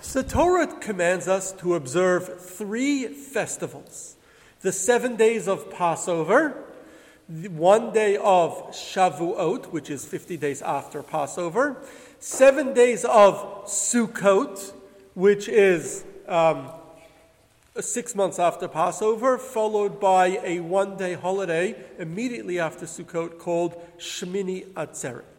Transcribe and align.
So 0.00 0.22
Torah 0.22 0.68
commands 0.68 1.26
us 1.26 1.50
to 1.54 1.74
observe 1.74 2.40
three 2.40 3.08
festivals 3.08 4.14
the 4.60 4.70
seven 4.70 5.16
days 5.16 5.48
of 5.48 5.70
Passover, 5.72 6.54
one 7.28 7.92
day 7.92 8.16
of 8.16 8.52
Shavuot, 8.70 9.66
which 9.66 9.90
is 9.90 10.04
50 10.04 10.36
days 10.36 10.62
after 10.62 11.02
Passover, 11.02 11.76
seven 12.20 12.74
days 12.74 13.04
of 13.04 13.66
Sukkot, 13.66 14.72
which 15.14 15.48
is 15.48 16.04
um, 16.28 16.70
six 17.80 18.14
months 18.14 18.38
after 18.38 18.68
Passover, 18.68 19.36
followed 19.36 19.98
by 19.98 20.38
a 20.44 20.60
one 20.60 20.96
day 20.96 21.14
holiday 21.14 21.74
immediately 21.98 22.60
after 22.60 22.86
Sukkot 22.86 23.38
called 23.38 23.74
Shmini 23.98 24.66
Atzeret. 24.74 25.37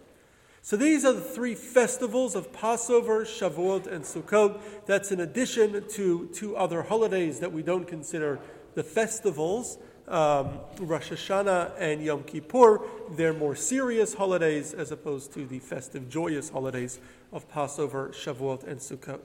So 0.69 0.77
these 0.77 1.03
are 1.03 1.13
the 1.13 1.21
three 1.21 1.55
festivals 1.55 2.35
of 2.35 2.53
Passover, 2.53 3.25
Shavuot, 3.25 3.87
and 3.87 4.03
Sukkot. 4.03 4.61
That's 4.85 5.11
in 5.11 5.21
addition 5.21 5.83
to 5.87 6.29
two 6.31 6.55
other 6.55 6.83
holidays 6.83 7.39
that 7.39 7.51
we 7.51 7.63
don't 7.63 7.87
consider 7.87 8.39
the 8.75 8.83
festivals, 8.83 9.79
um, 10.07 10.59
Rosh 10.79 11.11
Hashanah 11.11 11.71
and 11.79 12.03
Yom 12.03 12.21
Kippur. 12.21 12.81
They're 13.09 13.33
more 13.33 13.55
serious 13.55 14.13
holidays 14.13 14.75
as 14.75 14.91
opposed 14.91 15.33
to 15.33 15.47
the 15.47 15.57
festive, 15.57 16.07
joyous 16.07 16.51
holidays 16.51 16.99
of 17.33 17.49
Passover, 17.49 18.09
Shavuot, 18.09 18.67
and 18.67 18.79
Sukkot. 18.79 19.21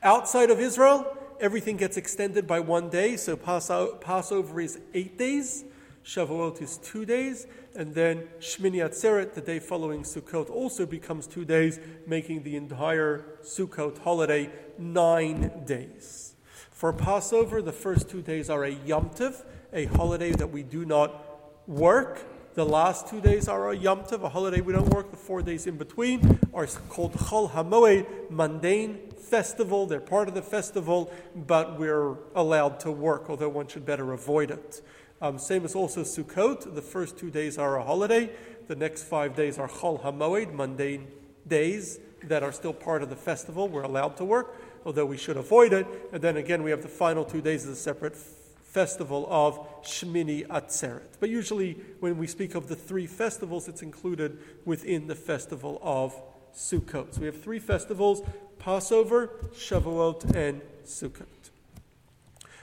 Outside 0.00 0.50
of 0.50 0.60
Israel, 0.60 1.12
everything 1.40 1.76
gets 1.76 1.96
extended 1.96 2.46
by 2.46 2.60
one 2.60 2.88
day. 2.88 3.16
So 3.16 3.34
Passover 3.34 4.60
is 4.60 4.78
eight 4.94 5.18
days, 5.18 5.64
Shavuot 6.04 6.62
is 6.62 6.76
two 6.76 7.04
days, 7.04 7.48
and 7.76 7.94
then 7.94 8.28
Shmini 8.38 8.86
Atzeret, 8.86 9.34
the 9.34 9.40
day 9.40 9.58
following 9.58 10.02
Sukkot, 10.02 10.48
also 10.48 10.86
becomes 10.86 11.26
two 11.26 11.44
days, 11.44 11.80
making 12.06 12.42
the 12.42 12.56
entire 12.56 13.24
Sukkot 13.42 13.98
holiday 13.98 14.50
nine 14.78 15.64
days. 15.66 16.34
For 16.70 16.92
Passover, 16.92 17.62
the 17.62 17.72
first 17.72 18.08
two 18.08 18.22
days 18.22 18.48
are 18.48 18.64
a 18.64 18.70
Yom 18.70 19.10
Tov, 19.10 19.44
a 19.72 19.86
holiday 19.86 20.32
that 20.32 20.50
we 20.50 20.62
do 20.62 20.84
not 20.84 21.68
work. 21.68 22.24
The 22.54 22.64
last 22.64 23.08
two 23.08 23.20
days 23.20 23.48
are 23.48 23.70
a 23.70 23.76
Yom 23.76 24.04
Tov, 24.04 24.22
a 24.22 24.28
holiday 24.28 24.60
we 24.60 24.72
don't 24.72 24.90
work. 24.90 25.10
The 25.10 25.16
four 25.16 25.42
days 25.42 25.66
in 25.66 25.76
between 25.76 26.38
are 26.52 26.66
called 26.88 27.14
Chol 27.14 27.50
Hamoed, 27.50 28.30
mundane 28.30 29.10
festival. 29.18 29.86
They're 29.86 30.00
part 30.00 30.28
of 30.28 30.34
the 30.34 30.42
festival, 30.42 31.12
but 31.34 31.78
we're 31.78 32.14
allowed 32.36 32.78
to 32.80 32.92
work, 32.92 33.28
although 33.28 33.48
one 33.48 33.66
should 33.66 33.84
better 33.84 34.12
avoid 34.12 34.52
it. 34.52 34.82
Um, 35.24 35.38
same 35.38 35.64
as 35.64 35.74
also 35.74 36.02
Sukkot. 36.02 36.74
The 36.74 36.82
first 36.82 37.16
two 37.16 37.30
days 37.30 37.56
are 37.56 37.78
a 37.78 37.82
holiday. 37.82 38.28
The 38.68 38.76
next 38.76 39.04
five 39.04 39.34
days 39.34 39.58
are 39.58 39.66
Chol 39.66 40.02
Hamoed, 40.02 40.52
mundane 40.52 41.06
days 41.48 41.98
that 42.24 42.42
are 42.42 42.52
still 42.52 42.74
part 42.74 43.02
of 43.02 43.08
the 43.08 43.16
festival. 43.16 43.66
We're 43.66 43.84
allowed 43.84 44.18
to 44.18 44.24
work, 44.26 44.54
although 44.84 45.06
we 45.06 45.16
should 45.16 45.38
avoid 45.38 45.72
it. 45.72 45.86
And 46.12 46.20
then 46.20 46.36
again, 46.36 46.62
we 46.62 46.70
have 46.72 46.82
the 46.82 46.88
final 46.88 47.24
two 47.24 47.40
days 47.40 47.64
as 47.64 47.70
a 47.70 47.76
separate 47.76 48.14
festival 48.14 49.26
of 49.30 49.82
Shmini 49.82 50.46
Atzeret. 50.48 51.16
But 51.20 51.30
usually, 51.30 51.78
when 52.00 52.18
we 52.18 52.26
speak 52.26 52.54
of 52.54 52.68
the 52.68 52.76
three 52.76 53.06
festivals, 53.06 53.66
it's 53.66 53.80
included 53.80 54.38
within 54.66 55.06
the 55.06 55.14
festival 55.14 55.80
of 55.82 56.14
Sukkot. 56.54 57.14
So 57.14 57.20
we 57.22 57.26
have 57.28 57.42
three 57.42 57.60
festivals 57.60 58.20
Passover, 58.58 59.30
Shavuot, 59.54 60.36
and 60.36 60.60
Sukkot. 60.84 61.24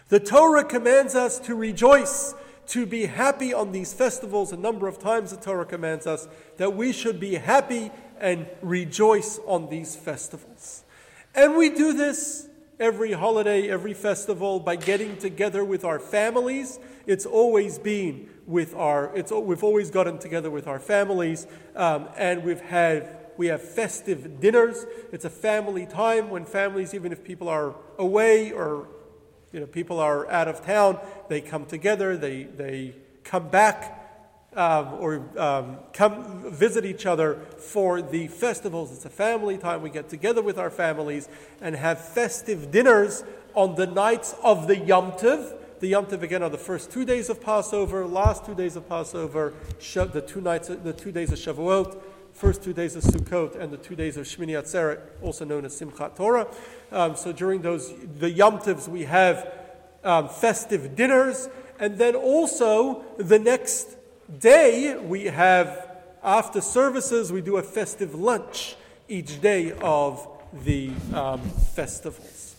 The 0.10 0.20
Torah 0.20 0.66
commands 0.66 1.16
us 1.16 1.40
to 1.40 1.56
rejoice, 1.56 2.36
to 2.72 2.86
be 2.86 3.06
happy 3.06 3.54
on 3.54 3.74
these 3.74 3.94
festivals. 3.94 4.54
A 4.54 4.58
number 4.58 4.88
of 4.88 4.98
times 4.98 5.32
the 5.32 5.38
Torah 5.38 5.66
commands 5.66 6.08
us 6.08 6.28
that 6.56 6.74
we 6.74 6.94
should 6.94 7.20
be 7.20 7.36
happy 7.36 7.92
and 8.18 8.48
rejoice 8.62 9.42
on 9.46 9.70
these 9.70 9.98
festivals. 9.98 10.86
And 11.36 11.58
we 11.58 11.70
do 11.70 11.92
this 11.92 12.48
every 12.80 13.12
holiday, 13.12 13.70
every 13.70 13.94
festival 13.94 14.62
by 14.62 14.78
getting 14.78 15.18
together 15.18 15.66
with 15.66 15.84
our 15.84 16.00
families. 16.00 16.80
It's 17.06 17.26
always 17.26 17.78
been 17.78 18.30
with 18.48 18.74
our, 18.74 19.14
it's, 19.18 19.34
we've 19.34 19.66
always 19.66 19.92
gotten 19.92 20.18
together 20.18 20.50
with 20.50 20.66
our 20.66 20.80
families, 20.80 21.48
um, 21.76 22.08
and 22.16 22.42
we've 22.42 22.62
had 22.62 23.18
we 23.38 23.48
have 23.48 23.62
festive 23.62 24.40
dinners. 24.40 24.86
It's 25.12 25.26
a 25.26 25.30
family 25.30 25.86
time 25.86 26.30
when 26.30 26.46
families, 26.46 26.94
even 26.94 27.12
if 27.12 27.24
people 27.24 27.50
are 27.50 27.76
away 27.98 28.52
or 28.52 28.88
you 29.52 29.60
know, 29.60 29.66
people 29.66 30.00
are 30.00 30.30
out 30.30 30.48
of 30.48 30.66
town, 30.66 31.00
they 31.28 31.42
come 31.42 31.66
together, 31.66 32.18
they, 32.18 32.44
they 32.44 32.96
come 33.24 33.50
back 33.50 33.98
um, 34.56 34.94
or 34.96 35.24
um, 35.38 35.78
come 35.94 36.52
visit 36.52 36.86
each 36.86 37.06
other 37.06 37.36
for 37.58 38.02
the 38.02 38.28
festivals. 38.28 38.92
It's 38.92 39.06
a 39.06 39.10
family 39.10 39.58
time. 39.58 39.82
We 39.82 39.90
get 39.90 40.10
together 40.10 40.42
with 40.42 40.58
our 40.58 40.70
families 40.70 41.30
and 41.62 41.76
have 41.76 42.04
festive 42.04 42.72
dinners 42.72 43.24
on 43.54 43.76
the 43.76 43.88
nights 43.88 44.36
of 44.44 44.68
the 44.68 44.78
Yom 44.78 45.14
Tov. 45.14 45.58
The 45.80 45.88
Yom 45.88 46.06
Tov 46.06 46.22
again 46.22 46.44
are 46.44 46.50
the 46.50 46.58
first 46.58 46.92
two 46.92 47.06
days 47.06 47.30
of 47.30 47.42
Passover, 47.42 48.06
last 48.06 48.46
two 48.46 48.54
days 48.54 48.76
of 48.76 48.88
Passover, 48.88 49.54
the 49.80 50.24
two 50.26 50.42
nights, 50.42 50.68
the 50.68 50.94
two 50.94 51.12
days 51.12 51.32
of 51.32 51.40
Shavuot, 51.40 52.02
first 52.34 52.64
two 52.64 52.74
days 52.74 52.96
of 52.96 53.04
Sukkot 53.04 53.60
and 53.60 53.72
the 53.72 53.78
two 53.78 53.96
days 53.96 54.18
of 54.18 54.26
Shmini 54.26 54.60
Atzeret, 54.60 55.00
also 55.22 55.46
known 55.46 55.66
as 55.66 55.80
Simchat 55.80 56.16
Torah. 56.16 56.48
Um, 56.92 57.16
so 57.16 57.32
during 57.32 57.62
those, 57.62 57.94
the 58.20 58.30
Yom 58.30 58.60
Tovs, 58.60 58.88
we 58.88 59.04
have 59.04 59.52
um, 60.04 60.30
festive 60.30 60.96
dinners, 60.96 61.50
and 61.80 61.98
then 61.98 62.16
also 62.16 63.04
the 63.18 63.40
next 63.40 63.96
day 64.40 64.96
we 64.98 65.26
have, 65.26 65.90
after 66.24 66.62
services, 66.62 67.32
we 67.32 67.42
do 67.42 67.58
a 67.58 67.64
festive 67.64 68.16
lunch 68.16 68.76
each 69.08 69.42
day 69.42 69.74
of 69.82 70.28
the 70.64 70.92
um, 71.14 71.42
festivals. 71.42 72.56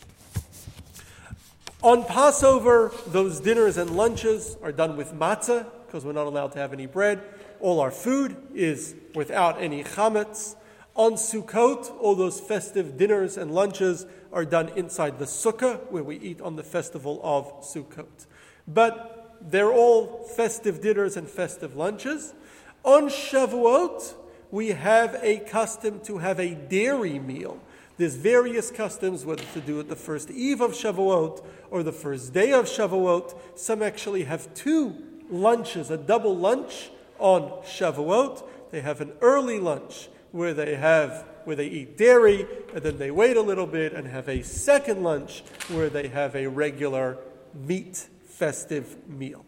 On 1.83 2.05
Passover, 2.05 2.93
those 3.09 3.41
dinners 3.41 3.77
and 3.77 3.97
lunches 3.97 4.57
are 4.63 4.71
done 4.71 4.97
with 4.97 5.13
matzah 5.13 5.67
because 5.87 6.05
we're 6.05 6.13
not 6.13 6.27
allowed 6.27 6.53
to 6.53 6.59
have 6.59 6.73
any 6.73 6.87
bread. 6.87 7.21
All 7.63 7.79
our 7.79 7.93
food 7.93 8.37
is 8.57 8.97
without 9.15 9.63
any 9.63 9.85
chametz. 9.85 10.57
On 10.97 11.13
Sukkot, 11.13 11.97
all 12.01 12.17
those 12.17 12.41
festive 12.41 12.99
dinners 12.99 13.37
and 13.37 13.55
lunches 13.55 14.05
are 14.33 14.45
done 14.45 14.71
inside 14.71 15.21
the 15.21 15.27
sukkah, 15.27 15.79
where 15.89 16.03
we 16.03 16.19
eat 16.19 16.41
on 16.41 16.57
the 16.57 16.65
festival 16.65 17.21
of 17.23 17.47
Sukkot. 17.63 18.27
But 18.67 19.37
they're 19.41 19.73
all 19.73 20.25
festive 20.25 20.81
dinners 20.81 21.17
and 21.17 21.29
festive 21.29 21.77
lunches. 21.77 22.35
On 22.83 23.05
Shavuot, 23.05 24.15
we 24.51 24.71
have 24.71 25.19
a 25.23 25.39
custom 25.39 26.01
to 26.01 26.19
have 26.19 26.41
a 26.41 26.57
dairy 26.57 27.21
meal. 27.21 27.61
There's 27.97 28.17
various 28.17 28.73
customs, 28.73 29.25
whether 29.25 29.45
to 29.55 29.61
do 29.61 29.79
it 29.79 29.89
the 29.89 29.95
first 29.95 30.33
eve 30.33 30.61
of 30.61 30.73
Shavuot 30.73 31.45
or 31.71 31.85
the 31.85 31.93
first 31.93 32.33
day 32.33 32.53
of 32.53 32.65
Shavuot. 32.65 33.39
Some 33.55 33.83
actually 33.83 34.25
have 34.25 34.53
two 34.53 34.97
lunches, 35.31 35.93
a 35.93 35.97
double 35.97 36.37
lunch 36.37 36.91
on 37.23 37.63
Shavuot. 37.65 38.43
They 38.71 38.81
have 38.81 39.01
an 39.01 39.13
early 39.21 39.59
lunch 39.59 40.09
where 40.33 40.53
they 40.53 40.75
have 40.75 41.27
where 41.45 41.57
they 41.57 41.67
eat 41.67 41.97
dairy, 41.97 42.47
and 42.73 42.83
then 42.83 42.99
they 42.99 43.11
wait 43.11 43.37
a 43.37 43.41
little 43.41 43.67
bit 43.67 43.93
and 43.93 44.07
have 44.07 44.29
a 44.29 44.43
second 44.43 45.03
lunch 45.03 45.43
where 45.69 45.91
they 45.91 46.09
have 46.09 46.37
a 46.37 46.47
regular 46.47 47.19
meat 47.55 48.09
festive 48.27 49.09
meal. 49.09 49.45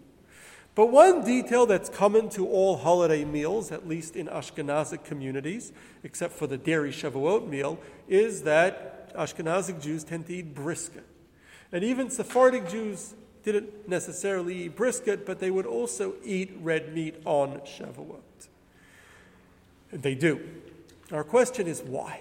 But 0.74 0.86
one 0.86 1.24
detail 1.24 1.66
that's 1.66 1.88
common 1.88 2.30
to 2.30 2.48
all 2.48 2.76
holiday 2.76 3.24
meals, 3.24 3.70
at 3.70 3.86
least 3.86 4.16
in 4.16 4.26
Ashkenazic 4.26 5.04
communities, 5.04 5.72
except 6.02 6.34
for 6.34 6.48
the 6.48 6.58
dairy 6.58 6.90
Shavuot 6.90 7.48
meal, 7.48 7.78
is 8.08 8.42
that 8.42 9.14
Ashkenazic 9.14 9.80
Jews 9.80 10.02
tend 10.02 10.26
to 10.26 10.34
eat 10.34 10.52
brisket. 10.52 11.06
And 11.70 11.84
even 11.84 12.10
Sephardic 12.10 12.68
Jews 12.68 13.14
didn't 13.44 13.88
necessarily 13.88 14.64
eat 14.64 14.76
brisket, 14.76 15.24
but 15.26 15.38
they 15.38 15.50
would 15.50 15.66
also 15.66 16.14
eat 16.24 16.56
red 16.60 16.94
meat 16.94 17.16
on 17.24 17.60
Shavuot. 17.60 18.48
And 19.92 20.02
they 20.02 20.14
do. 20.14 20.40
Our 21.12 21.24
question 21.24 21.66
is 21.66 21.82
why? 21.82 22.20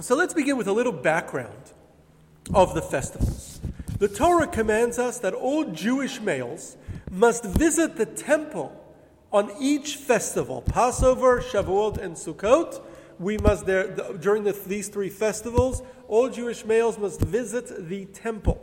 So 0.00 0.14
let's 0.14 0.34
begin 0.34 0.56
with 0.56 0.68
a 0.68 0.72
little 0.72 0.92
background 0.92 1.72
of 2.54 2.74
the 2.74 2.82
festivals. 2.82 3.60
The 3.98 4.08
Torah 4.08 4.46
commands 4.46 4.98
us 4.98 5.18
that 5.20 5.34
all 5.34 5.64
Jewish 5.64 6.20
males 6.20 6.76
must 7.10 7.44
visit 7.44 7.96
the 7.96 8.06
temple 8.06 8.78
on 9.30 9.50
each 9.60 9.96
festival 9.96 10.62
Passover, 10.62 11.40
Shavuot, 11.40 11.98
and 11.98 12.16
Sukkot 12.16 12.82
we 13.18 13.38
must 13.38 13.66
there 13.66 13.88
during 14.20 14.44
the, 14.44 14.52
these 14.66 14.88
three 14.88 15.08
festivals 15.08 15.82
all 16.08 16.28
jewish 16.28 16.64
males 16.64 16.98
must 16.98 17.20
visit 17.20 17.88
the 17.88 18.04
temple. 18.06 18.54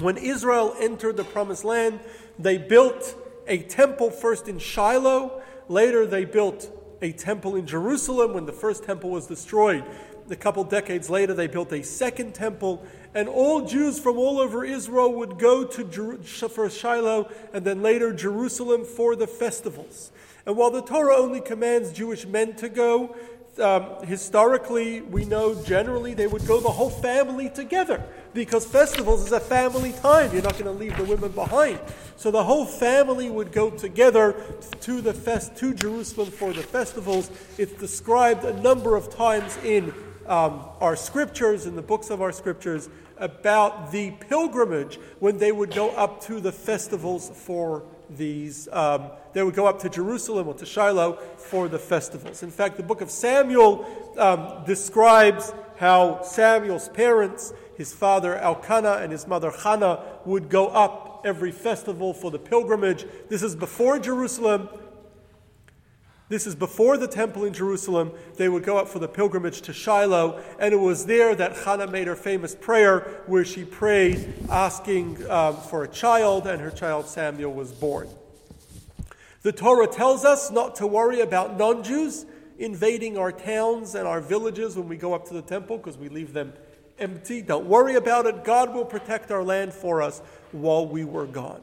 When 0.00 0.16
israel 0.16 0.74
entered 0.78 1.16
the 1.16 1.24
promised 1.24 1.64
land 1.64 2.00
they 2.38 2.58
built 2.58 3.16
a 3.46 3.58
temple 3.58 4.10
first 4.10 4.48
in 4.48 4.58
shiloh 4.58 5.42
later 5.68 6.06
they 6.06 6.24
built 6.24 6.70
a 7.02 7.12
temple 7.12 7.56
in 7.56 7.66
jerusalem 7.66 8.34
when 8.34 8.46
the 8.46 8.52
first 8.52 8.84
temple 8.84 9.10
was 9.10 9.26
destroyed. 9.26 9.84
A 10.30 10.36
couple 10.36 10.62
decades 10.62 11.10
later 11.10 11.34
they 11.34 11.48
built 11.48 11.72
a 11.72 11.82
second 11.82 12.34
temple 12.34 12.84
and 13.14 13.28
all 13.28 13.66
jews 13.66 13.98
from 13.98 14.16
all 14.16 14.38
over 14.38 14.64
israel 14.64 15.12
would 15.14 15.38
go 15.38 15.64
to 15.64 15.84
Jer- 15.84 16.18
for 16.48 16.70
shiloh 16.70 17.28
and 17.52 17.64
then 17.64 17.82
later 17.82 18.12
jerusalem 18.12 18.84
for 18.84 19.16
the 19.16 19.26
festivals 19.26 20.12
And 20.46 20.56
while 20.56 20.70
the 20.70 20.82
Torah 20.82 21.16
only 21.16 21.40
commands 21.40 21.92
Jewish 21.92 22.26
men 22.26 22.54
to 22.56 22.68
go, 22.68 23.14
um, 23.58 24.06
historically, 24.06 25.02
we 25.02 25.24
know 25.24 25.60
generally 25.62 26.14
they 26.14 26.26
would 26.26 26.46
go 26.46 26.60
the 26.60 26.70
whole 26.70 26.90
family 26.90 27.50
together 27.50 28.02
because 28.32 28.64
festivals 28.64 29.26
is 29.26 29.32
a 29.32 29.40
family 29.40 29.92
time. 29.92 30.32
You're 30.32 30.42
not 30.42 30.52
going 30.52 30.64
to 30.64 30.70
leave 30.70 30.96
the 30.96 31.04
women 31.04 31.32
behind. 31.32 31.80
So 32.16 32.30
the 32.30 32.44
whole 32.44 32.64
family 32.64 33.28
would 33.28 33.52
go 33.52 33.70
together 33.70 34.34
to 34.82 35.00
the 35.00 35.12
fest 35.12 35.56
to 35.56 35.74
Jerusalem 35.74 36.30
for 36.30 36.52
the 36.52 36.62
festivals. 36.62 37.30
It's 37.58 37.72
described 37.72 38.44
a 38.44 38.58
number 38.60 38.96
of 38.96 39.14
times 39.14 39.58
in 39.64 39.92
um, 40.26 40.64
our 40.80 40.96
scriptures, 40.96 41.66
in 41.66 41.76
the 41.76 41.82
books 41.82 42.08
of 42.08 42.22
our 42.22 42.32
scriptures, 42.32 42.88
about 43.18 43.90
the 43.90 44.12
pilgrimage 44.12 44.98
when 45.18 45.38
they 45.38 45.52
would 45.52 45.74
go 45.74 45.90
up 45.90 46.22
to 46.22 46.40
the 46.40 46.52
festivals 46.52 47.30
for 47.34 47.82
these. 48.16 48.68
Um, 48.72 49.10
they 49.32 49.42
would 49.42 49.54
go 49.54 49.66
up 49.66 49.80
to 49.80 49.88
Jerusalem 49.88 50.48
or 50.48 50.54
to 50.54 50.66
Shiloh 50.66 51.14
for 51.36 51.68
the 51.68 51.78
festivals. 51.78 52.42
In 52.42 52.50
fact, 52.50 52.76
the 52.76 52.82
book 52.82 53.00
of 53.00 53.10
Samuel 53.10 53.86
um, 54.18 54.64
describes 54.66 55.52
how 55.76 56.22
Samuel's 56.22 56.88
parents, 56.88 57.52
his 57.76 57.92
father 57.92 58.36
Elkanah 58.36 58.98
and 59.00 59.12
his 59.12 59.26
mother 59.26 59.50
Hannah, 59.50 60.02
would 60.24 60.48
go 60.48 60.68
up 60.68 61.22
every 61.24 61.52
festival 61.52 62.12
for 62.12 62.30
the 62.30 62.38
pilgrimage. 62.38 63.06
This 63.28 63.42
is 63.42 63.56
before 63.56 63.98
Jerusalem. 63.98 64.68
This 66.30 66.46
is 66.46 66.54
before 66.54 66.96
the 66.96 67.08
temple 67.08 67.44
in 67.44 67.52
Jerusalem. 67.52 68.12
They 68.36 68.48
would 68.48 68.62
go 68.62 68.78
up 68.78 68.86
for 68.86 69.00
the 69.00 69.08
pilgrimage 69.08 69.62
to 69.62 69.72
Shiloh, 69.72 70.40
and 70.60 70.72
it 70.72 70.76
was 70.76 71.06
there 71.06 71.34
that 71.34 71.56
Hannah 71.56 71.88
made 71.88 72.06
her 72.06 72.14
famous 72.14 72.54
prayer 72.54 73.00
where 73.26 73.44
she 73.44 73.64
prayed 73.64 74.32
asking 74.48 75.28
um, 75.28 75.56
for 75.56 75.82
a 75.82 75.88
child, 75.88 76.46
and 76.46 76.62
her 76.62 76.70
child 76.70 77.08
Samuel 77.08 77.52
was 77.52 77.72
born. 77.72 78.08
The 79.42 79.50
Torah 79.50 79.88
tells 79.88 80.24
us 80.24 80.52
not 80.52 80.76
to 80.76 80.86
worry 80.86 81.18
about 81.18 81.58
non 81.58 81.82
Jews 81.82 82.24
invading 82.60 83.18
our 83.18 83.32
towns 83.32 83.96
and 83.96 84.06
our 84.06 84.20
villages 84.20 84.76
when 84.76 84.86
we 84.86 84.96
go 84.96 85.12
up 85.14 85.26
to 85.28 85.34
the 85.34 85.42
temple 85.42 85.78
because 85.78 85.98
we 85.98 86.08
leave 86.08 86.32
them 86.32 86.52
empty. 87.00 87.42
Don't 87.42 87.66
worry 87.66 87.96
about 87.96 88.26
it. 88.26 88.44
God 88.44 88.72
will 88.72 88.84
protect 88.84 89.32
our 89.32 89.42
land 89.42 89.72
for 89.72 90.00
us 90.00 90.20
while 90.52 90.86
we 90.86 91.02
were 91.02 91.26
gone. 91.26 91.60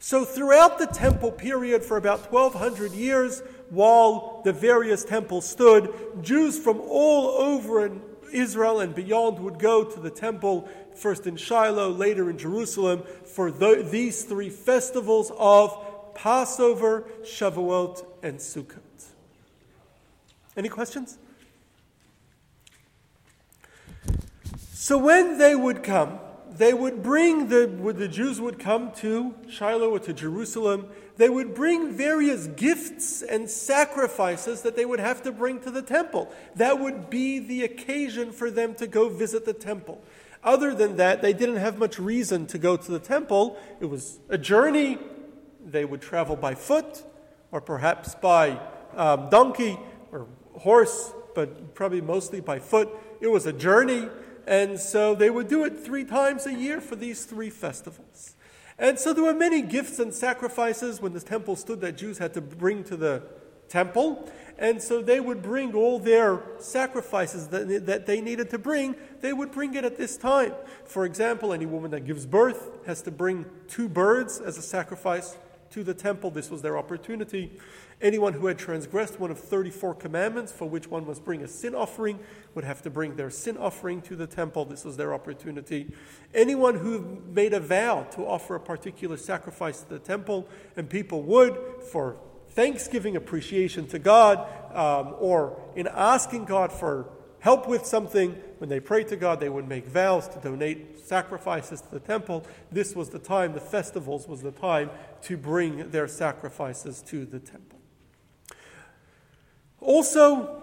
So, 0.00 0.24
throughout 0.24 0.78
the 0.78 0.86
temple 0.86 1.32
period, 1.32 1.82
for 1.82 1.96
about 1.96 2.30
1200 2.30 2.92
years, 2.92 3.42
while 3.70 4.40
the 4.44 4.52
various 4.52 5.04
temples 5.04 5.48
stood, 5.48 5.92
Jews 6.22 6.58
from 6.58 6.80
all 6.80 7.28
over 7.28 7.90
Israel 8.32 8.80
and 8.80 8.94
beyond 8.94 9.38
would 9.40 9.58
go 9.58 9.84
to 9.84 10.00
the 10.00 10.10
temple, 10.10 10.68
first 10.94 11.26
in 11.26 11.36
Shiloh, 11.36 11.90
later 11.90 12.30
in 12.30 12.38
Jerusalem, 12.38 13.02
for 13.24 13.50
the, 13.50 13.86
these 13.88 14.24
three 14.24 14.50
festivals 14.50 15.32
of 15.38 16.14
Passover, 16.14 17.04
Shavuot, 17.22 18.04
and 18.22 18.38
Sukkot. 18.38 18.78
Any 20.56 20.68
questions? 20.68 21.18
So 24.72 24.98
when 24.98 25.38
they 25.38 25.54
would 25.54 25.82
come, 25.82 26.18
they 26.50 26.74
would 26.74 27.02
bring 27.02 27.48
the 27.48 27.66
the 27.94 28.08
Jews 28.08 28.40
would 28.40 28.58
come 28.58 28.90
to 28.96 29.34
Shiloh 29.48 29.90
or 29.90 29.98
to 30.00 30.12
Jerusalem, 30.12 30.88
they 31.18 31.28
would 31.28 31.52
bring 31.52 31.92
various 31.92 32.46
gifts 32.46 33.22
and 33.22 33.50
sacrifices 33.50 34.62
that 34.62 34.76
they 34.76 34.86
would 34.86 35.00
have 35.00 35.22
to 35.24 35.32
bring 35.32 35.60
to 35.60 35.70
the 35.70 35.82
temple. 35.82 36.32
That 36.54 36.78
would 36.78 37.10
be 37.10 37.40
the 37.40 37.64
occasion 37.64 38.30
for 38.30 38.50
them 38.50 38.74
to 38.76 38.86
go 38.86 39.08
visit 39.08 39.44
the 39.44 39.52
temple. 39.52 40.00
Other 40.44 40.72
than 40.74 40.96
that, 40.96 41.20
they 41.20 41.32
didn't 41.32 41.56
have 41.56 41.76
much 41.76 41.98
reason 41.98 42.46
to 42.46 42.58
go 42.58 42.76
to 42.76 42.90
the 42.92 43.00
temple. 43.00 43.58
It 43.80 43.86
was 43.86 44.20
a 44.28 44.38
journey 44.38 44.98
they 45.66 45.84
would 45.84 46.00
travel 46.00 46.36
by 46.36 46.54
foot 46.54 47.02
or 47.50 47.60
perhaps 47.60 48.14
by 48.14 48.60
um, 48.96 49.28
donkey 49.28 49.76
or 50.12 50.28
horse, 50.54 51.12
but 51.34 51.74
probably 51.74 52.00
mostly 52.00 52.40
by 52.40 52.60
foot. 52.60 52.88
It 53.20 53.26
was 53.26 53.44
a 53.44 53.52
journey, 53.52 54.08
and 54.46 54.78
so 54.78 55.16
they 55.16 55.30
would 55.30 55.48
do 55.48 55.64
it 55.64 55.80
three 55.80 56.04
times 56.04 56.46
a 56.46 56.54
year 56.54 56.80
for 56.80 56.94
these 56.94 57.24
three 57.24 57.50
festivals. 57.50 58.36
And 58.78 58.98
so 58.98 59.12
there 59.12 59.24
were 59.24 59.34
many 59.34 59.62
gifts 59.62 59.98
and 59.98 60.14
sacrifices 60.14 61.02
when 61.02 61.12
the 61.12 61.20
temple 61.20 61.56
stood 61.56 61.80
that 61.80 61.96
Jews 61.96 62.18
had 62.18 62.34
to 62.34 62.40
bring 62.40 62.84
to 62.84 62.96
the 62.96 63.22
temple. 63.68 64.30
And 64.58 64.82
so 64.82 65.02
they 65.02 65.20
would 65.20 65.42
bring 65.42 65.74
all 65.74 65.98
their 65.98 66.42
sacrifices 66.58 67.48
that, 67.48 67.86
that 67.86 68.06
they 68.06 68.20
needed 68.20 68.50
to 68.50 68.58
bring, 68.58 68.96
they 69.20 69.32
would 69.32 69.52
bring 69.52 69.74
it 69.74 69.84
at 69.84 69.96
this 69.96 70.16
time. 70.16 70.52
For 70.84 71.04
example, 71.04 71.52
any 71.52 71.66
woman 71.66 71.90
that 71.92 72.04
gives 72.06 72.26
birth 72.26 72.70
has 72.86 73.02
to 73.02 73.10
bring 73.10 73.46
two 73.68 73.88
birds 73.88 74.40
as 74.40 74.58
a 74.58 74.62
sacrifice 74.62 75.36
to 75.70 75.84
the 75.84 75.94
temple. 75.94 76.30
This 76.30 76.50
was 76.50 76.62
their 76.62 76.76
opportunity. 76.78 77.52
Anyone 78.00 78.32
who 78.34 78.46
had 78.46 78.58
transgressed 78.58 79.18
one 79.18 79.30
of 79.30 79.38
34 79.38 79.94
commandments, 79.94 80.52
for 80.52 80.68
which 80.68 80.88
one 80.88 81.06
must 81.06 81.24
bring 81.24 81.42
a 81.42 81.48
sin 81.48 81.74
offering, 81.74 82.20
would 82.54 82.64
have 82.64 82.80
to 82.82 82.90
bring 82.90 83.16
their 83.16 83.30
sin 83.30 83.56
offering 83.56 84.00
to 84.02 84.14
the 84.14 84.26
temple. 84.26 84.64
This 84.64 84.84
was 84.84 84.96
their 84.96 85.12
opportunity. 85.12 85.92
Anyone 86.32 86.76
who 86.76 87.22
made 87.32 87.52
a 87.52 87.60
vow 87.60 88.04
to 88.12 88.22
offer 88.22 88.54
a 88.54 88.60
particular 88.60 89.16
sacrifice 89.16 89.80
to 89.82 89.88
the 89.88 89.98
temple, 89.98 90.48
and 90.76 90.88
people 90.88 91.22
would, 91.22 91.58
for 91.90 92.16
thanksgiving, 92.50 93.16
appreciation 93.16 93.86
to 93.88 93.98
God, 93.98 94.38
um, 94.74 95.14
or 95.18 95.60
in 95.74 95.88
asking 95.88 96.44
God 96.44 96.72
for 96.72 97.08
help 97.40 97.68
with 97.68 97.84
something, 97.84 98.36
when 98.58 98.68
they 98.68 98.80
prayed 98.80 99.08
to 99.08 99.16
God, 99.16 99.40
they 99.40 99.48
would 99.48 99.68
make 99.68 99.86
vows 99.86 100.28
to 100.28 100.38
donate 100.38 101.00
sacrifices 101.00 101.80
to 101.80 101.90
the 101.90 102.00
temple. 102.00 102.44
This 102.70 102.94
was 102.94 103.10
the 103.10 103.18
time, 103.18 103.54
the 103.54 103.60
festivals 103.60 104.28
was 104.28 104.42
the 104.42 104.50
time 104.50 104.90
to 105.22 105.36
bring 105.36 105.90
their 105.90 106.08
sacrifices 106.08 107.02
to 107.02 107.24
the 107.24 107.38
temple. 107.38 107.78
Also, 109.80 110.62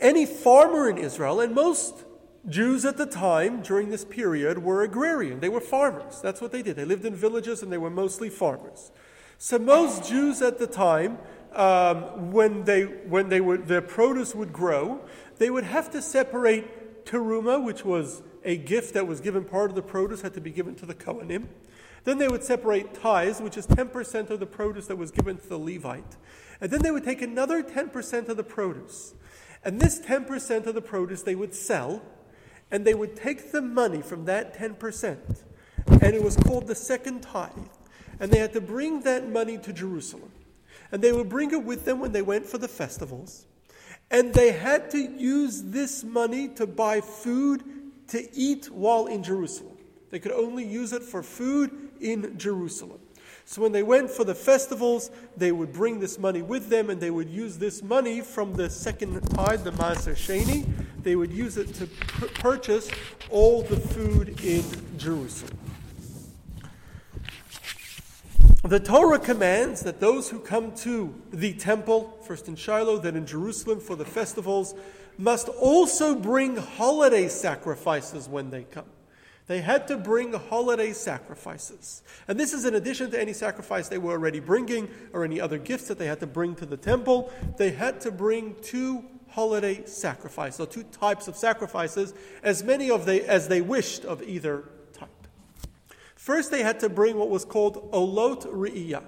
any 0.00 0.24
farmer 0.24 0.88
in 0.88 0.98
Israel, 0.98 1.40
and 1.40 1.54
most 1.54 2.04
Jews 2.48 2.84
at 2.84 2.96
the 2.96 3.06
time 3.06 3.60
during 3.60 3.90
this 3.90 4.04
period 4.04 4.58
were 4.58 4.82
agrarian. 4.82 5.40
They 5.40 5.48
were 5.48 5.60
farmers. 5.60 6.20
That's 6.22 6.40
what 6.40 6.52
they 6.52 6.62
did. 6.62 6.76
They 6.76 6.84
lived 6.84 7.04
in 7.04 7.14
villages 7.14 7.62
and 7.62 7.70
they 7.70 7.78
were 7.78 7.90
mostly 7.90 8.30
farmers. 8.30 8.90
So 9.36 9.58
most 9.58 10.08
Jews 10.08 10.40
at 10.40 10.58
the 10.58 10.66
time, 10.66 11.18
um, 11.52 12.30
when 12.32 12.64
they 12.64 12.82
when 12.82 13.28
they 13.28 13.40
would 13.40 13.66
their 13.66 13.82
produce 13.82 14.34
would 14.34 14.52
grow, 14.52 15.00
they 15.38 15.50
would 15.50 15.64
have 15.64 15.90
to 15.90 16.00
separate 16.00 16.79
teruma, 17.04 17.62
which 17.62 17.84
was 17.84 18.22
a 18.44 18.56
gift 18.56 18.94
that 18.94 19.06
was 19.06 19.20
given 19.20 19.44
part 19.44 19.70
of 19.70 19.76
the 19.76 19.82
produce 19.82 20.22
had 20.22 20.34
to 20.34 20.40
be 20.40 20.50
given 20.50 20.74
to 20.76 20.86
the 20.86 20.94
Kohanim. 20.94 21.48
Then 22.04 22.18
they 22.18 22.28
would 22.28 22.42
separate 22.42 22.94
tithes, 22.94 23.40
which 23.40 23.56
is 23.56 23.66
10% 23.66 24.30
of 24.30 24.40
the 24.40 24.46
produce 24.46 24.86
that 24.86 24.96
was 24.96 25.10
given 25.10 25.36
to 25.36 25.48
the 25.48 25.58
Levite. 25.58 26.16
And 26.60 26.70
then 26.70 26.82
they 26.82 26.90
would 26.90 27.04
take 27.04 27.22
another 27.22 27.62
10% 27.62 28.28
of 28.28 28.36
the 28.36 28.44
produce. 28.44 29.14
And 29.64 29.80
this 29.80 30.00
10% 30.00 30.66
of 30.66 30.74
the 30.74 30.80
produce 30.80 31.22
they 31.22 31.34
would 31.34 31.54
sell, 31.54 32.02
and 32.70 32.86
they 32.86 32.94
would 32.94 33.16
take 33.16 33.52
the 33.52 33.60
money 33.60 34.00
from 34.00 34.24
that 34.24 34.56
10%, 34.56 35.42
and 35.86 36.14
it 36.14 36.22
was 36.22 36.36
called 36.36 36.66
the 36.66 36.74
second 36.74 37.22
tithe. 37.22 37.52
And 38.18 38.30
they 38.30 38.38
had 38.38 38.52
to 38.52 38.60
bring 38.60 39.00
that 39.02 39.28
money 39.28 39.58
to 39.58 39.72
Jerusalem. 39.72 40.30
And 40.92 41.02
they 41.02 41.12
would 41.12 41.28
bring 41.28 41.52
it 41.52 41.64
with 41.64 41.84
them 41.84 42.00
when 42.00 42.12
they 42.12 42.22
went 42.22 42.46
for 42.46 42.58
the 42.58 42.68
festivals. 42.68 43.46
And 44.10 44.34
they 44.34 44.52
had 44.52 44.90
to 44.90 44.98
use 44.98 45.62
this 45.62 46.02
money 46.02 46.48
to 46.48 46.66
buy 46.66 47.00
food 47.00 47.62
to 48.08 48.36
eat 48.36 48.70
while 48.70 49.06
in 49.06 49.22
Jerusalem. 49.22 49.76
They 50.10 50.18
could 50.18 50.32
only 50.32 50.64
use 50.64 50.92
it 50.92 51.02
for 51.02 51.22
food 51.22 51.90
in 52.00 52.36
Jerusalem. 52.36 52.98
So 53.44 53.62
when 53.62 53.72
they 53.72 53.82
went 53.82 54.10
for 54.10 54.24
the 54.24 54.34
festivals, 54.34 55.10
they 55.36 55.52
would 55.52 55.72
bring 55.72 56.00
this 56.00 56.18
money 56.18 56.42
with 56.42 56.68
them 56.68 56.90
and 56.90 57.00
they 57.00 57.10
would 57.10 57.28
use 57.28 57.58
this 57.58 57.82
money 57.82 58.20
from 58.20 58.54
the 58.54 58.68
second 58.68 59.20
tithe, 59.30 59.64
the 59.64 59.72
Maaser 59.72 60.14
Sheni. 60.14 60.68
They 61.02 61.16
would 61.16 61.32
use 61.32 61.56
it 61.56 61.74
to 61.74 61.86
purchase 62.40 62.90
all 63.28 63.62
the 63.62 63.76
food 63.76 64.40
in 64.44 64.64
Jerusalem. 64.98 65.58
The 68.62 68.78
Torah 68.78 69.18
commands 69.18 69.80
that 69.82 70.00
those 70.00 70.28
who 70.28 70.38
come 70.38 70.74
to 70.76 71.14
the 71.32 71.54
temple, 71.54 72.18
first 72.26 72.46
in 72.46 72.56
Shiloh, 72.56 72.98
then 72.98 73.16
in 73.16 73.24
Jerusalem 73.24 73.80
for 73.80 73.96
the 73.96 74.04
festivals, 74.04 74.74
must 75.16 75.48
also 75.48 76.14
bring 76.14 76.56
holiday 76.56 77.28
sacrifices 77.28 78.28
when 78.28 78.50
they 78.50 78.64
come. 78.64 78.84
They 79.46 79.62
had 79.62 79.88
to 79.88 79.96
bring 79.96 80.34
holiday 80.34 80.92
sacrifices. 80.92 82.02
And 82.28 82.38
this 82.38 82.52
is 82.52 82.66
in 82.66 82.74
addition 82.74 83.10
to 83.12 83.20
any 83.20 83.32
sacrifice 83.32 83.88
they 83.88 83.98
were 83.98 84.12
already 84.12 84.40
bringing 84.40 84.90
or 85.14 85.24
any 85.24 85.40
other 85.40 85.58
gifts 85.58 85.88
that 85.88 85.98
they 85.98 86.06
had 86.06 86.20
to 86.20 86.26
bring 86.26 86.54
to 86.56 86.66
the 86.66 86.76
temple. 86.76 87.32
They 87.56 87.70
had 87.70 88.00
to 88.02 88.12
bring 88.12 88.56
two 88.62 89.04
holiday 89.30 89.86
sacrifices, 89.86 90.60
or 90.60 90.66
two 90.66 90.82
types 90.82 91.28
of 91.28 91.36
sacrifices, 91.36 92.12
as 92.42 92.62
many 92.62 92.90
of 92.90 93.06
they 93.06 93.22
as 93.22 93.48
they 93.48 93.62
wished 93.62 94.04
of 94.04 94.22
either. 94.22 94.64
First, 96.20 96.50
they 96.50 96.62
had 96.62 96.80
to 96.80 96.90
bring 96.90 97.16
what 97.16 97.30
was 97.30 97.46
called 97.46 97.90
olot 97.92 98.46
re'iyah. 98.52 99.02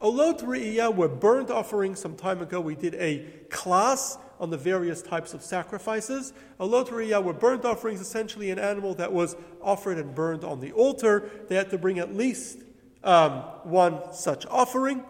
Olot 0.00 0.40
re'iyah 0.40 0.96
were 0.96 1.08
burnt 1.08 1.50
offerings. 1.50 2.00
Some 2.00 2.16
time 2.16 2.40
ago, 2.40 2.58
we 2.58 2.74
did 2.74 2.94
a 2.94 3.26
class 3.50 4.16
on 4.40 4.48
the 4.48 4.56
various 4.56 5.02
types 5.02 5.34
of 5.34 5.42
sacrifices. 5.42 6.32
Olot 6.58 6.88
re'iyah 6.88 7.22
were 7.22 7.34
burnt 7.34 7.66
offerings, 7.66 8.00
essentially 8.00 8.50
an 8.50 8.58
animal 8.58 8.94
that 8.94 9.12
was 9.12 9.36
offered 9.60 9.98
and 9.98 10.14
burned 10.14 10.42
on 10.42 10.60
the 10.60 10.72
altar. 10.72 11.28
They 11.50 11.54
had 11.54 11.68
to 11.68 11.76
bring 11.76 11.98
at 11.98 12.16
least 12.16 12.60
um, 13.04 13.42
one 13.64 14.00
such 14.14 14.46
offering. 14.46 15.04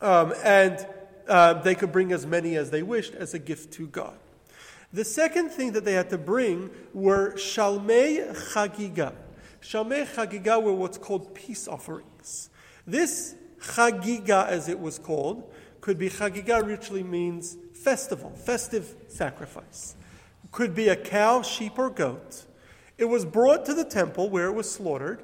Um, 0.00 0.34
and 0.44 0.86
uh, 1.26 1.54
they 1.54 1.74
could 1.74 1.90
bring 1.90 2.12
as 2.12 2.26
many 2.26 2.54
as 2.54 2.70
they 2.70 2.84
wished 2.84 3.14
as 3.14 3.34
a 3.34 3.40
gift 3.40 3.72
to 3.72 3.88
God. 3.88 4.16
The 4.92 5.04
second 5.04 5.48
thing 5.48 5.72
that 5.72 5.84
they 5.84 5.94
had 5.94 6.10
to 6.10 6.18
bring 6.18 6.70
were 6.92 7.32
shalmei 7.32 8.36
chagiga. 8.52 9.14
Shalmei 9.64 10.06
chagiga 10.06 10.62
were 10.62 10.74
what's 10.74 10.98
called 10.98 11.34
peace 11.34 11.66
offerings. 11.66 12.50
This 12.86 13.34
chagiga, 13.60 14.46
as 14.46 14.68
it 14.68 14.78
was 14.78 14.98
called, 14.98 15.50
could 15.80 15.98
be 15.98 16.10
chagiga, 16.10 16.62
literally 16.62 17.02
means 17.02 17.56
festival, 17.72 18.30
festive 18.30 18.94
sacrifice. 19.08 19.96
Could 20.52 20.74
be 20.74 20.88
a 20.88 20.96
cow, 20.96 21.40
sheep, 21.40 21.78
or 21.78 21.88
goat. 21.88 22.44
It 22.98 23.06
was 23.06 23.24
brought 23.24 23.64
to 23.64 23.72
the 23.72 23.86
temple 23.86 24.28
where 24.28 24.48
it 24.48 24.52
was 24.52 24.70
slaughtered. 24.70 25.22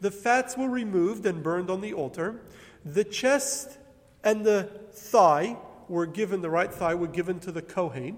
The 0.00 0.10
fats 0.10 0.56
were 0.56 0.70
removed 0.70 1.26
and 1.26 1.42
burned 1.42 1.68
on 1.68 1.82
the 1.82 1.92
altar. 1.92 2.40
The 2.86 3.04
chest 3.04 3.76
and 4.24 4.42
the 4.42 4.70
thigh 4.90 5.58
were 5.88 6.06
given, 6.06 6.40
the 6.40 6.50
right 6.50 6.72
thigh 6.72 6.94
were 6.94 7.08
given 7.08 7.40
to 7.40 7.52
the 7.52 7.62
Kohen 7.62 8.16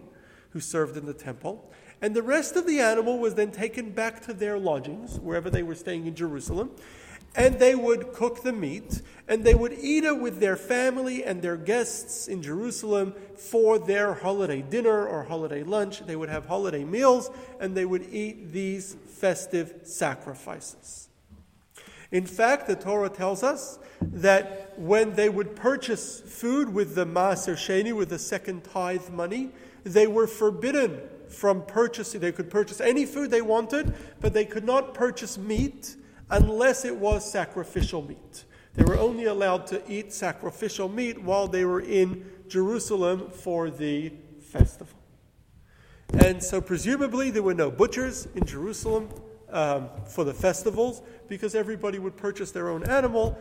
who 0.50 0.60
served 0.60 0.96
in 0.96 1.04
the 1.04 1.12
temple. 1.12 1.68
And 2.04 2.14
the 2.14 2.22
rest 2.22 2.54
of 2.54 2.66
the 2.66 2.80
animal 2.80 3.18
was 3.18 3.34
then 3.34 3.50
taken 3.50 3.88
back 3.88 4.20
to 4.26 4.34
their 4.34 4.58
lodgings, 4.58 5.18
wherever 5.18 5.48
they 5.48 5.62
were 5.62 5.74
staying 5.74 6.04
in 6.04 6.14
Jerusalem. 6.14 6.70
And 7.34 7.58
they 7.58 7.74
would 7.74 8.12
cook 8.12 8.42
the 8.42 8.52
meat, 8.52 9.00
and 9.26 9.42
they 9.42 9.54
would 9.54 9.72
eat 9.72 10.04
it 10.04 10.20
with 10.20 10.38
their 10.38 10.58
family 10.58 11.24
and 11.24 11.40
their 11.40 11.56
guests 11.56 12.28
in 12.28 12.42
Jerusalem 12.42 13.14
for 13.38 13.78
their 13.78 14.12
holiday 14.12 14.60
dinner 14.60 15.06
or 15.06 15.22
holiday 15.22 15.62
lunch. 15.62 16.00
They 16.00 16.14
would 16.14 16.28
have 16.28 16.44
holiday 16.44 16.84
meals, 16.84 17.30
and 17.58 17.74
they 17.74 17.86
would 17.86 18.06
eat 18.12 18.52
these 18.52 18.96
festive 19.06 19.72
sacrifices. 19.84 21.08
In 22.12 22.26
fact, 22.26 22.66
the 22.66 22.76
Torah 22.76 23.08
tells 23.08 23.42
us 23.42 23.78
that 24.02 24.78
when 24.78 25.14
they 25.14 25.30
would 25.30 25.56
purchase 25.56 26.20
food 26.20 26.68
with 26.68 26.96
the 26.96 27.06
Maaser 27.06 27.56
Sheni, 27.56 27.96
with 27.96 28.10
the 28.10 28.18
second 28.18 28.62
tithe 28.62 29.08
money, 29.08 29.52
they 29.84 30.06
were 30.06 30.26
forbidden 30.26 31.00
from 31.30 31.62
purchasing. 31.62 32.20
They 32.20 32.32
could 32.32 32.50
purchase 32.50 32.80
any 32.80 33.06
food 33.06 33.30
they 33.30 33.42
wanted, 33.42 33.94
but 34.20 34.32
they 34.32 34.44
could 34.44 34.64
not 34.64 34.94
purchase 34.94 35.38
meat 35.38 35.96
unless 36.30 36.84
it 36.84 36.96
was 36.96 37.30
sacrificial 37.30 38.02
meat. 38.02 38.44
They 38.74 38.84
were 38.84 38.98
only 38.98 39.26
allowed 39.26 39.66
to 39.68 39.82
eat 39.90 40.12
sacrificial 40.12 40.88
meat 40.88 41.22
while 41.22 41.46
they 41.46 41.64
were 41.64 41.80
in 41.80 42.30
Jerusalem 42.48 43.30
for 43.30 43.70
the 43.70 44.12
festival. 44.40 44.98
And 46.12 46.42
so, 46.42 46.60
presumably, 46.60 47.30
there 47.30 47.42
were 47.42 47.54
no 47.54 47.70
butchers 47.70 48.26
in 48.34 48.44
Jerusalem 48.44 49.08
um, 49.50 49.88
for 50.06 50.24
the 50.24 50.34
festivals 50.34 51.02
because 51.28 51.54
everybody 51.54 51.98
would 51.98 52.16
purchase 52.16 52.50
their 52.50 52.68
own 52.68 52.84
animal, 52.84 53.38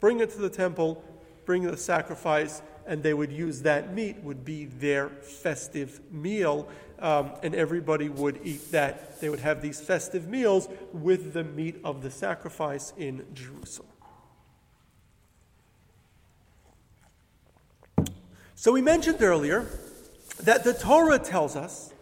bring 0.00 0.20
it 0.20 0.30
to 0.30 0.38
the 0.38 0.50
temple, 0.50 1.04
bring 1.44 1.62
the 1.62 1.76
sacrifice, 1.76 2.62
and 2.86 3.02
they 3.02 3.14
would 3.14 3.32
use 3.32 3.62
that 3.62 3.94
meat 3.94 4.16
would 4.22 4.44
be 4.44 4.66
their 4.66 5.08
festive 5.08 6.00
meal 6.12 6.68
um, 6.98 7.32
and 7.42 7.54
everybody 7.54 8.08
would 8.08 8.40
eat 8.44 8.70
that. 8.70 9.20
They 9.20 9.28
would 9.28 9.40
have 9.40 9.60
these 9.60 9.80
festive 9.80 10.28
meals 10.28 10.68
with 10.92 11.32
the 11.32 11.44
meat 11.44 11.80
of 11.84 12.02
the 12.02 12.10
sacrifice 12.10 12.92
in 12.96 13.26
jerusalem. 13.34 13.88
So 18.54 18.70
we 18.70 18.80
mentioned 18.80 19.20
earlier 19.20 19.66
that 20.40 20.62
the 20.62 20.72
torah 20.72 21.18
tells 21.18 21.56
us 21.56 21.92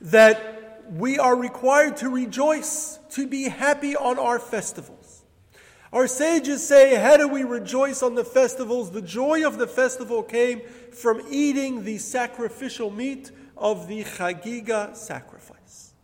that 0.00 0.82
we 0.90 1.18
are 1.18 1.36
required 1.36 1.96
to 1.98 2.08
rejoice 2.08 2.98
to 3.10 3.26
be 3.26 3.44
happy 3.44 3.94
on 3.94 4.18
our 4.18 4.38
festival 4.38 4.98
our 5.92 6.06
sages 6.06 6.66
say, 6.66 6.96
How 6.96 7.16
do 7.16 7.28
we 7.28 7.44
rejoice 7.44 8.02
on 8.02 8.14
the 8.14 8.24
festivals? 8.24 8.90
The 8.90 9.02
joy 9.02 9.46
of 9.46 9.58
the 9.58 9.66
festival 9.66 10.22
came 10.22 10.60
from 10.92 11.22
eating 11.30 11.84
the 11.84 11.98
sacrificial 11.98 12.90
meat 12.90 13.30
of 13.56 13.88
the 13.88 14.04
Chagiga 14.04 14.94
sacrifice. 14.94 15.94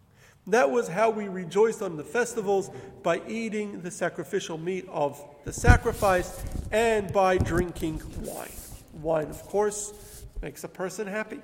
That 0.47 0.71
was 0.71 0.89
how 0.89 1.09
we 1.11 1.29
rejoiced 1.29 1.81
on 1.81 1.97
the 1.97 2.05
festivals 2.05 2.71
by 3.03 3.23
eating 3.27 3.81
the 3.81 3.91
sacrificial 3.91 4.59
meat 4.59 4.87
of 4.91 5.23
the 5.45 5.53
sacrifice 5.53 6.43
and 6.71 7.11
by 7.13 7.39
drinking 7.39 8.03
wine. 8.21 8.51
Wine, 8.93 9.31
of 9.31 9.43
course, 9.45 10.25
makes 10.43 10.65
a 10.65 10.69
person 10.69 11.07
happy. 11.07 11.41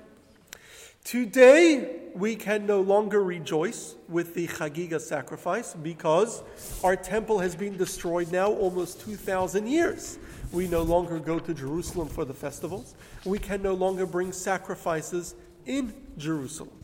Today, 1.03 1.97
we 2.13 2.35
can 2.35 2.65
no 2.65 2.79
longer 2.81 3.23
rejoice 3.23 3.95
with 4.07 4.35
the 4.35 4.47
Chagiga 4.47 5.01
sacrifice 5.01 5.73
because 5.73 6.43
our 6.83 6.95
temple 6.95 7.39
has 7.39 7.55
been 7.55 7.75
destroyed 7.75 8.31
now 8.31 8.51
almost 8.51 9.01
2,000 9.01 9.67
years. 9.67 10.19
We 10.51 10.67
no 10.67 10.83
longer 10.83 11.19
go 11.19 11.39
to 11.39 11.53
Jerusalem 11.53 12.07
for 12.07 12.23
the 12.23 12.33
festivals. 12.33 12.95
We 13.25 13.39
can 13.39 13.61
no 13.61 13.73
longer 13.73 14.05
bring 14.05 14.31
sacrifices 14.31 15.35
in 15.65 15.93
Jerusalem. 16.17 16.77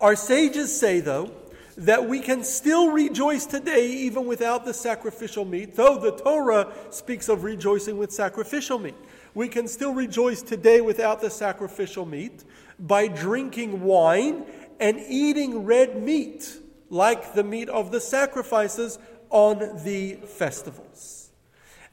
Our 0.00 0.16
sages 0.16 0.76
say, 0.76 1.00
though, 1.00 1.30
that 1.76 2.06
we 2.06 2.20
can 2.20 2.44
still 2.44 2.90
rejoice 2.90 3.46
today 3.46 3.88
even 3.88 4.26
without 4.26 4.64
the 4.64 4.74
sacrificial 4.74 5.44
meat, 5.44 5.74
though 5.74 5.98
the 5.98 6.12
Torah 6.12 6.72
speaks 6.90 7.28
of 7.28 7.44
rejoicing 7.44 7.96
with 7.96 8.12
sacrificial 8.12 8.78
meat. 8.78 8.96
We 9.34 9.48
can 9.48 9.66
still 9.66 9.94
rejoice 9.94 10.42
today 10.42 10.80
without 10.80 11.20
the 11.20 11.30
sacrificial 11.30 12.04
meat 12.04 12.44
by 12.82 13.06
drinking 13.06 13.82
wine 13.82 14.44
and 14.80 15.00
eating 15.08 15.64
red 15.64 16.02
meat, 16.02 16.58
like 16.90 17.34
the 17.34 17.44
meat 17.44 17.68
of 17.68 17.92
the 17.92 18.00
sacrifices 18.00 18.98
on 19.30 19.82
the 19.84 20.16
festivals. 20.26 21.30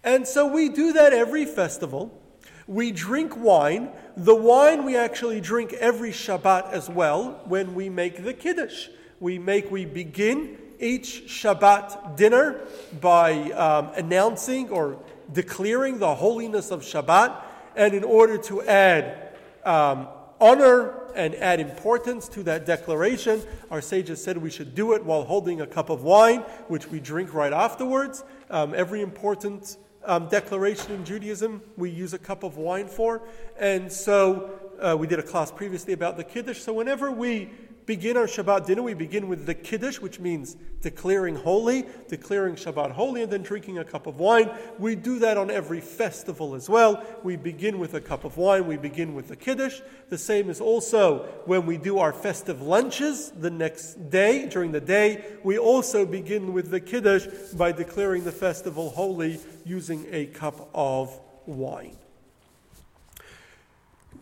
And 0.04 0.28
so 0.28 0.48
we 0.52 0.70
do 0.70 0.94
that 0.94 1.14
every 1.14 1.46
festival. 1.46 2.20
We 2.68 2.92
drink 2.92 3.38
wine. 3.38 3.92
The 4.18 4.36
wine 4.36 4.84
we 4.84 4.98
actually 4.98 5.40
drink 5.42 5.74
every 5.74 6.12
Shabbat 6.12 6.72
as 6.72 6.90
well 6.90 7.42
when 7.46 7.76
we 7.76 7.90
make 7.90 8.24
the 8.24 8.34
Kiddush. 8.34 8.88
We 9.20 9.38
make, 9.38 9.70
we 9.70 9.86
begin 9.86 10.58
each 10.80 11.24
Shabbat 11.28 12.16
dinner 12.16 12.62
by 13.00 13.52
um, 13.52 13.92
announcing 13.96 14.70
or 14.70 15.00
declaring 15.32 16.00
the 16.00 16.16
holiness 16.16 16.72
of 16.72 16.82
Shabbat. 16.82 17.36
And 17.76 17.94
in 17.94 18.04
order 18.04 18.38
to 18.38 18.62
add 18.64 19.36
um, 19.66 20.08
honor 20.40 21.12
and 21.16 21.36
add 21.36 21.60
importance 21.60 22.28
to 22.30 22.44
that 22.44 22.66
declaration. 22.66 23.42
Our 23.72 23.82
sages 23.82 24.24
said 24.24 24.38
we 24.38 24.50
should 24.50 24.76
do 24.76 24.94
it 24.94 25.04
while 25.04 25.24
holding 25.24 25.62
a 25.62 25.68
cup 25.68 25.90
of 25.90 26.04
wine, 26.04 26.42
which 26.68 26.88
we 26.88 27.00
drink 27.00 27.34
right 27.34 27.54
afterwards. 27.54 28.24
Um, 28.50 28.74
every 28.74 29.02
important 29.02 29.78
um, 30.06 30.28
declaration 30.28 30.94
in 30.94 31.06
Judaism 31.06 31.62
we 31.78 31.90
use 31.90 32.14
a 32.14 32.20
cup 32.20 32.44
of 32.44 32.58
wine 32.58 32.88
for. 32.88 33.22
And 33.60 33.92
so 33.92 34.52
uh, 34.80 34.96
we 34.98 35.08
did 35.08 35.20
a 35.20 35.24
class 35.24 35.52
previously 35.52 35.94
about 35.94 36.18
the 36.18 36.24
Kiddush. 36.24 36.60
So 36.60 36.74
whenever 36.74 37.12
we 37.12 37.50
begin 37.90 38.18
our 38.18 38.28
Shabbat 38.28 38.68
dinner, 38.68 38.84
we 38.84 38.94
begin 38.94 39.28
with 39.28 39.48
the 39.48 39.56
Kiddush, 39.56 40.00
which 40.00 40.20
means 40.20 40.56
declaring 40.80 41.34
holy, 41.34 41.88
declaring 42.08 42.54
Shabbat 42.54 42.92
holy, 42.92 43.24
and 43.24 43.34
then 43.34 43.42
drinking 43.42 43.80
a 43.80 43.84
cup 43.84 44.06
of 44.06 44.20
wine. 44.20 44.52
We 44.78 44.94
do 44.94 45.18
that 45.18 45.38
on 45.38 45.50
every 45.50 45.82
festival 45.82 46.54
as 46.54 46.70
well. 46.70 47.04
We 47.24 47.36
begin 47.36 47.80
with 47.80 47.96
a 47.96 48.00
cup 48.00 48.26
of 48.26 48.38
wine, 48.38 48.68
we 48.68 48.78
begin 48.78 49.16
with 49.16 49.28
the 49.28 49.36
Kiddush. 49.36 49.82
The 50.10 50.20
same 50.20 50.52
is 50.52 50.62
also 50.62 51.24
when 51.46 51.66
we 51.66 51.80
do 51.80 51.98
our 51.98 52.14
festive 52.14 52.62
lunches 52.62 53.32
the 53.32 53.50
next 53.50 54.12
day, 54.12 54.46
during 54.46 54.72
the 54.72 54.82
day. 54.82 55.24
We 55.44 55.58
also 55.58 56.06
begin 56.06 56.54
with 56.54 56.70
the 56.70 56.80
Kiddush 56.80 57.26
by 57.54 57.72
declaring 57.72 58.24
the 58.24 58.32
festival 58.32 58.92
holy 58.92 59.40
using 59.66 60.06
a 60.12 60.28
cup 60.28 60.70
of 60.76 61.20
wine. 61.48 61.98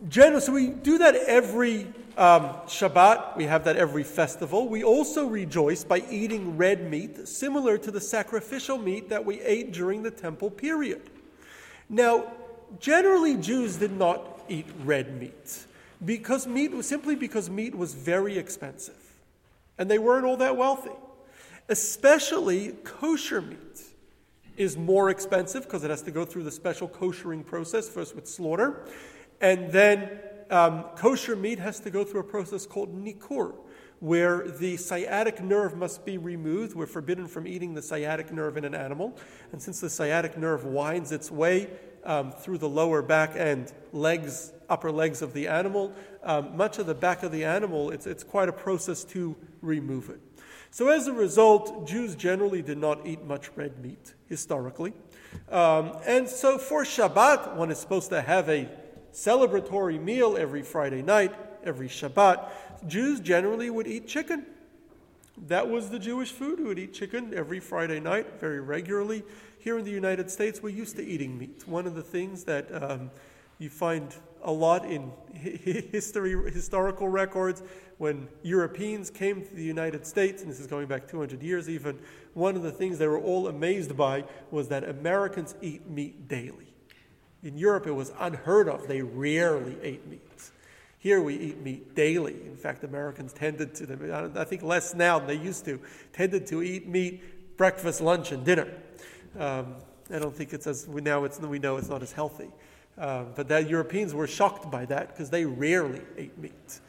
General, 0.06 0.40
so 0.40 0.52
we 0.52 0.68
do 0.68 0.98
that 0.98 1.16
every 1.16 1.82
um, 2.16 2.50
Shabbat. 2.66 3.36
We 3.36 3.44
have 3.44 3.64
that 3.64 3.76
every 3.76 4.04
festival. 4.04 4.68
We 4.68 4.84
also 4.84 5.26
rejoice 5.26 5.82
by 5.82 6.04
eating 6.08 6.56
red 6.56 6.88
meat, 6.88 7.26
similar 7.26 7.76
to 7.78 7.90
the 7.90 8.00
sacrificial 8.00 8.78
meat 8.78 9.08
that 9.08 9.24
we 9.24 9.40
ate 9.40 9.72
during 9.72 10.04
the 10.04 10.12
temple 10.12 10.50
period. 10.50 11.10
Now, 11.88 12.32
generally, 12.78 13.36
Jews 13.36 13.76
did 13.76 13.90
not 13.90 14.40
eat 14.48 14.66
red 14.84 15.18
meat 15.18 15.64
because 16.04 16.46
meat 16.46 16.70
was 16.70 16.86
simply 16.86 17.16
because 17.16 17.50
meat 17.50 17.74
was 17.74 17.94
very 17.94 18.38
expensive, 18.38 19.16
and 19.78 19.90
they 19.90 19.98
weren't 19.98 20.24
all 20.24 20.36
that 20.36 20.56
wealthy. 20.56 20.94
Especially 21.68 22.72
kosher 22.84 23.42
meat 23.42 23.82
is 24.56 24.76
more 24.76 25.10
expensive 25.10 25.64
because 25.64 25.82
it 25.82 25.90
has 25.90 26.02
to 26.02 26.12
go 26.12 26.24
through 26.24 26.44
the 26.44 26.52
special 26.52 26.88
koshering 26.88 27.44
process 27.44 27.88
first 27.88 28.14
with 28.14 28.28
slaughter 28.28 28.84
and 29.40 29.70
then 29.70 30.20
um, 30.50 30.84
kosher 30.96 31.36
meat 31.36 31.58
has 31.58 31.80
to 31.80 31.90
go 31.90 32.04
through 32.04 32.20
a 32.20 32.24
process 32.24 32.66
called 32.66 32.94
nikur, 32.94 33.54
where 34.00 34.48
the 34.48 34.76
sciatic 34.76 35.42
nerve 35.42 35.76
must 35.76 36.04
be 36.04 36.18
removed. 36.18 36.74
We're 36.74 36.86
forbidden 36.86 37.26
from 37.26 37.46
eating 37.46 37.74
the 37.74 37.82
sciatic 37.82 38.32
nerve 38.32 38.56
in 38.56 38.64
an 38.64 38.74
animal. 38.74 39.16
And 39.52 39.60
since 39.60 39.80
the 39.80 39.90
sciatic 39.90 40.38
nerve 40.38 40.64
winds 40.64 41.12
its 41.12 41.30
way 41.30 41.68
um, 42.04 42.32
through 42.32 42.58
the 42.58 42.68
lower 42.68 43.02
back 43.02 43.32
and 43.34 43.72
legs, 43.92 44.52
upper 44.68 44.90
legs 44.90 45.20
of 45.20 45.32
the 45.32 45.48
animal, 45.48 45.92
um, 46.22 46.56
much 46.56 46.78
of 46.78 46.86
the 46.86 46.94
back 46.94 47.22
of 47.22 47.32
the 47.32 47.44
animal, 47.44 47.90
it's, 47.90 48.06
it's 48.06 48.24
quite 48.24 48.48
a 48.48 48.52
process 48.52 49.04
to 49.04 49.36
remove 49.60 50.10
it. 50.10 50.20
So, 50.70 50.88
as 50.88 51.06
a 51.06 51.12
result, 51.14 51.88
Jews 51.88 52.14
generally 52.14 52.60
did 52.60 52.76
not 52.76 53.06
eat 53.06 53.24
much 53.24 53.50
red 53.56 53.82
meat 53.82 54.14
historically. 54.28 54.92
Um, 55.50 55.96
and 56.06 56.28
so 56.28 56.58
for 56.58 56.84
Shabbat, 56.84 57.56
one 57.56 57.70
is 57.70 57.78
supposed 57.78 58.10
to 58.10 58.20
have 58.20 58.48
a 58.48 58.68
celebratory 59.12 60.00
meal 60.00 60.36
every 60.36 60.62
Friday 60.62 61.02
night, 61.02 61.34
every 61.64 61.88
Shabbat. 61.88 62.48
Jews 62.86 63.20
generally 63.20 63.70
would 63.70 63.86
eat 63.86 64.06
chicken. 64.06 64.46
That 65.46 65.68
was 65.68 65.90
the 65.90 65.98
Jewish 65.98 66.32
food. 66.32 66.58
We 66.58 66.64
would 66.64 66.78
eat 66.78 66.92
chicken 66.92 67.32
every 67.34 67.60
Friday 67.60 68.00
night, 68.00 68.40
very 68.40 68.60
regularly. 68.60 69.22
Here 69.58 69.78
in 69.78 69.84
the 69.84 69.90
United 69.90 70.30
States, 70.30 70.62
we're 70.62 70.70
used 70.70 70.96
to 70.96 71.04
eating 71.04 71.38
meat. 71.38 71.62
One 71.66 71.86
of 71.86 71.94
the 71.94 72.02
things 72.02 72.44
that 72.44 72.66
um, 72.82 73.10
you 73.58 73.70
find 73.70 74.14
a 74.42 74.52
lot 74.52 74.84
in 74.84 75.10
history, 75.32 76.52
historical 76.52 77.08
records 77.08 77.62
when 77.98 78.28
Europeans 78.42 79.10
came 79.10 79.44
to 79.44 79.54
the 79.54 79.62
United 79.62 80.06
States, 80.06 80.42
and 80.42 80.50
this 80.50 80.60
is 80.60 80.66
going 80.66 80.86
back 80.86 81.08
200 81.08 81.42
years 81.42 81.68
even, 81.68 81.98
one 82.34 82.54
of 82.54 82.62
the 82.62 82.70
things 82.70 82.98
they 82.98 83.08
were 83.08 83.18
all 83.18 83.48
amazed 83.48 83.96
by 83.96 84.24
was 84.50 84.68
that 84.68 84.84
Americans 84.84 85.56
eat 85.60 85.88
meat 85.88 86.28
daily. 86.28 86.72
In 87.42 87.56
Europe, 87.56 87.86
it 87.86 87.92
was 87.92 88.12
unheard 88.18 88.68
of. 88.68 88.88
They 88.88 89.02
rarely 89.02 89.76
ate 89.82 90.06
meat. 90.06 90.22
Here 90.98 91.22
we 91.22 91.36
eat 91.36 91.62
meat 91.62 91.94
daily. 91.94 92.34
In 92.34 92.56
fact, 92.56 92.82
Americans 92.82 93.32
tended 93.32 93.74
to, 93.76 94.32
I 94.36 94.44
think 94.44 94.62
less 94.62 94.94
now 94.94 95.18
than 95.18 95.28
they 95.28 95.36
used 95.36 95.64
to, 95.66 95.80
tended 96.12 96.46
to 96.48 96.62
eat 96.62 96.88
meat 96.88 97.56
breakfast, 97.56 98.00
lunch, 98.00 98.32
and 98.32 98.44
dinner. 98.44 98.68
Um, 99.38 99.76
I 100.12 100.18
don't 100.18 100.34
think 100.34 100.52
it's 100.52 100.66
as, 100.66 100.88
now 100.88 101.24
it's, 101.24 101.38
we 101.38 101.58
know 101.58 101.76
it's 101.76 101.88
not 101.88 102.02
as 102.02 102.12
healthy. 102.12 102.50
Uh, 102.96 103.24
but 103.36 103.46
that 103.48 103.68
Europeans 103.68 104.12
were 104.12 104.26
shocked 104.26 104.70
by 104.70 104.84
that 104.86 105.08
because 105.08 105.30
they 105.30 105.44
rarely 105.44 106.00
ate 106.16 106.36
meat. 106.38 106.80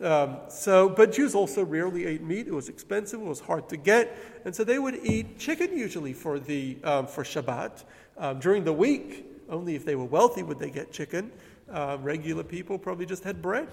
Um, 0.00 0.38
so, 0.48 0.88
but 0.88 1.12
Jews 1.12 1.34
also 1.34 1.62
rarely 1.62 2.06
ate 2.06 2.22
meat. 2.22 2.46
It 2.46 2.54
was 2.54 2.70
expensive. 2.70 3.20
It 3.20 3.26
was 3.26 3.40
hard 3.40 3.68
to 3.68 3.76
get, 3.76 4.16
and 4.46 4.56
so 4.56 4.64
they 4.64 4.78
would 4.78 4.94
eat 5.04 5.38
chicken 5.38 5.76
usually 5.76 6.14
for 6.14 6.38
the 6.38 6.78
um, 6.84 7.06
for 7.06 7.22
Shabbat. 7.22 7.84
Um, 8.16 8.38
during 8.38 8.64
the 8.64 8.72
week, 8.72 9.26
only 9.50 9.74
if 9.74 9.84
they 9.84 9.96
were 9.96 10.04
wealthy 10.04 10.42
would 10.42 10.58
they 10.58 10.70
get 10.70 10.92
chicken. 10.92 11.30
Uh, 11.70 11.98
regular 12.00 12.42
people 12.42 12.78
probably 12.78 13.06
just 13.06 13.22
had 13.24 13.42
bread, 13.42 13.68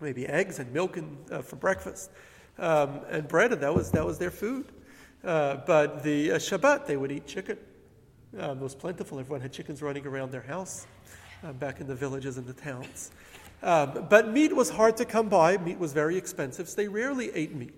maybe 0.00 0.26
eggs 0.26 0.58
and 0.58 0.72
milk 0.72 0.96
and, 0.96 1.16
uh, 1.30 1.42
for 1.42 1.56
breakfast, 1.56 2.10
um, 2.58 3.00
and 3.10 3.26
bread, 3.26 3.52
and 3.52 3.60
that 3.62 3.74
was, 3.74 3.90
that 3.90 4.06
was 4.06 4.18
their 4.18 4.30
food. 4.30 4.66
Uh, 5.24 5.56
but 5.66 6.02
the 6.02 6.32
uh, 6.32 6.36
Shabbat, 6.36 6.86
they 6.86 6.96
would 6.96 7.12
eat 7.12 7.26
chicken. 7.26 7.58
Um, 8.38 8.58
it 8.58 8.62
was 8.62 8.74
plentiful. 8.74 9.18
Everyone 9.18 9.40
had 9.40 9.52
chickens 9.52 9.82
running 9.82 10.06
around 10.06 10.30
their 10.30 10.42
house 10.42 10.86
uh, 11.44 11.52
back 11.52 11.80
in 11.80 11.86
the 11.86 11.94
villages 11.94 12.38
and 12.38 12.46
the 12.46 12.52
towns. 12.52 13.10
Um, 13.62 14.06
but 14.08 14.28
meat 14.28 14.54
was 14.54 14.70
hard 14.70 14.96
to 14.98 15.04
come 15.04 15.28
by. 15.28 15.58
Meat 15.58 15.78
was 15.78 15.92
very 15.92 16.16
expensive, 16.16 16.68
so 16.68 16.76
they 16.76 16.88
rarely 16.88 17.30
ate 17.34 17.54
meat. 17.54 17.74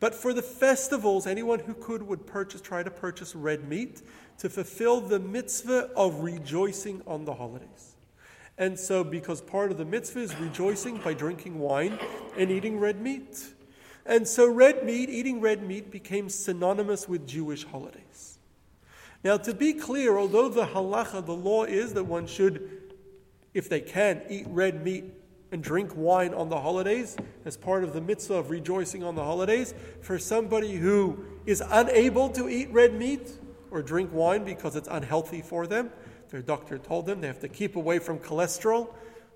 But 0.00 0.14
for 0.14 0.32
the 0.32 0.42
festivals, 0.42 1.26
anyone 1.26 1.60
who 1.60 1.74
could 1.74 2.02
would 2.02 2.26
purchase, 2.26 2.62
try 2.62 2.82
to 2.82 2.90
purchase 2.90 3.34
red 3.34 3.68
meat 3.68 4.00
to 4.38 4.48
fulfill 4.48 5.02
the 5.02 5.18
mitzvah 5.18 5.90
of 5.94 6.20
rejoicing 6.20 7.02
on 7.06 7.26
the 7.26 7.34
holidays. 7.34 7.96
And 8.56 8.78
so, 8.78 9.04
because 9.04 9.42
part 9.42 9.70
of 9.70 9.76
the 9.76 9.84
mitzvah 9.84 10.20
is 10.20 10.34
rejoicing 10.36 10.96
by 10.98 11.12
drinking 11.12 11.58
wine 11.58 11.98
and 12.36 12.50
eating 12.50 12.80
red 12.80 13.00
meat. 13.00 13.44
And 14.06 14.26
so, 14.26 14.50
red 14.50 14.84
meat, 14.84 15.10
eating 15.10 15.40
red 15.40 15.62
meat, 15.62 15.90
became 15.90 16.30
synonymous 16.30 17.06
with 17.06 17.26
Jewish 17.26 17.64
holidays. 17.64 18.38
Now, 19.22 19.36
to 19.36 19.52
be 19.52 19.74
clear, 19.74 20.16
although 20.16 20.48
the 20.48 20.66
halacha, 20.66 21.24
the 21.24 21.34
law 21.34 21.64
is 21.64 21.92
that 21.92 22.04
one 22.04 22.26
should, 22.26 22.94
if 23.52 23.68
they 23.68 23.82
can, 23.82 24.22
eat 24.30 24.46
red 24.48 24.82
meat 24.82 25.04
and 25.52 25.62
drink 25.62 25.90
wine 25.94 26.32
on 26.32 26.48
the 26.48 26.60
holidays 26.60 27.16
as 27.44 27.56
part 27.56 27.82
of 27.84 27.92
the 27.92 28.00
mitzvah 28.00 28.34
of 28.34 28.50
rejoicing 28.50 29.02
on 29.02 29.14
the 29.14 29.24
holidays, 29.24 29.74
for 30.00 30.18
somebody 30.18 30.76
who 30.76 31.24
is 31.46 31.62
unable 31.70 32.28
to 32.28 32.48
eat 32.48 32.70
red 32.70 32.94
meat 32.94 33.38
or 33.70 33.82
drink 33.82 34.10
wine 34.12 34.44
because 34.44 34.76
it's 34.76 34.88
unhealthy 34.90 35.42
for 35.42 35.66
them, 35.66 35.90
their 36.30 36.42
doctor 36.42 36.78
told 36.78 37.06
them 37.06 37.20
they 37.20 37.26
have 37.26 37.40
to 37.40 37.48
keep 37.48 37.76
away 37.76 37.98
from 37.98 38.18
cholesterol 38.18 38.88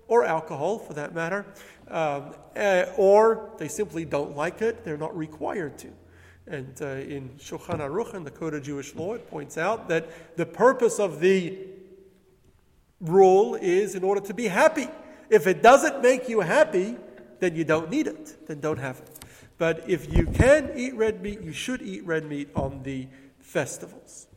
or 0.07 0.23
alcohol 0.23 0.77
for 0.79 0.93
that 0.93 1.13
matter, 1.13 1.45
um, 1.89 2.33
uh, 2.55 2.85
or 2.97 3.49
they 3.57 3.67
simply 3.67 4.05
don't 4.05 4.35
like 4.35 4.61
it, 4.61 4.83
they're 4.83 4.97
not 4.97 5.15
required 5.17 5.77
to. 5.77 5.89
And 6.47 6.79
uh, 6.79 6.85
in 6.85 7.31
Shulchan 7.39 7.79
Aruch, 7.79 8.13
in 8.13 8.23
the 8.23 8.31
Code 8.31 8.53
of 8.53 8.63
Jewish 8.63 8.93
Law, 8.93 9.15
it 9.15 9.27
points 9.27 9.57
out 9.57 9.89
that 9.89 10.37
the 10.37 10.45
purpose 10.45 10.99
of 10.99 11.19
the 11.19 11.57
rule 13.01 13.55
is 13.55 13.95
in 13.95 14.03
order 14.03 14.21
to 14.21 14.33
be 14.33 14.47
happy. 14.47 14.87
If 15.29 15.47
it 15.47 15.61
doesn't 15.61 16.01
make 16.01 16.29
you 16.29 16.41
happy, 16.41 16.97
then 17.39 17.55
you 17.55 17.63
don't 17.63 17.89
need 17.89 18.07
it, 18.07 18.47
then 18.47 18.59
don't 18.59 18.79
have 18.79 18.99
it. 18.99 19.25
But 19.57 19.89
if 19.89 20.13
you 20.13 20.25
can 20.27 20.71
eat 20.75 20.95
red 20.95 21.21
meat, 21.21 21.41
you 21.41 21.53
should 21.53 21.81
eat 21.81 22.05
red 22.05 22.25
meat 22.25 22.49
on 22.55 22.83
the 22.83 23.07
festivals. 23.39 24.27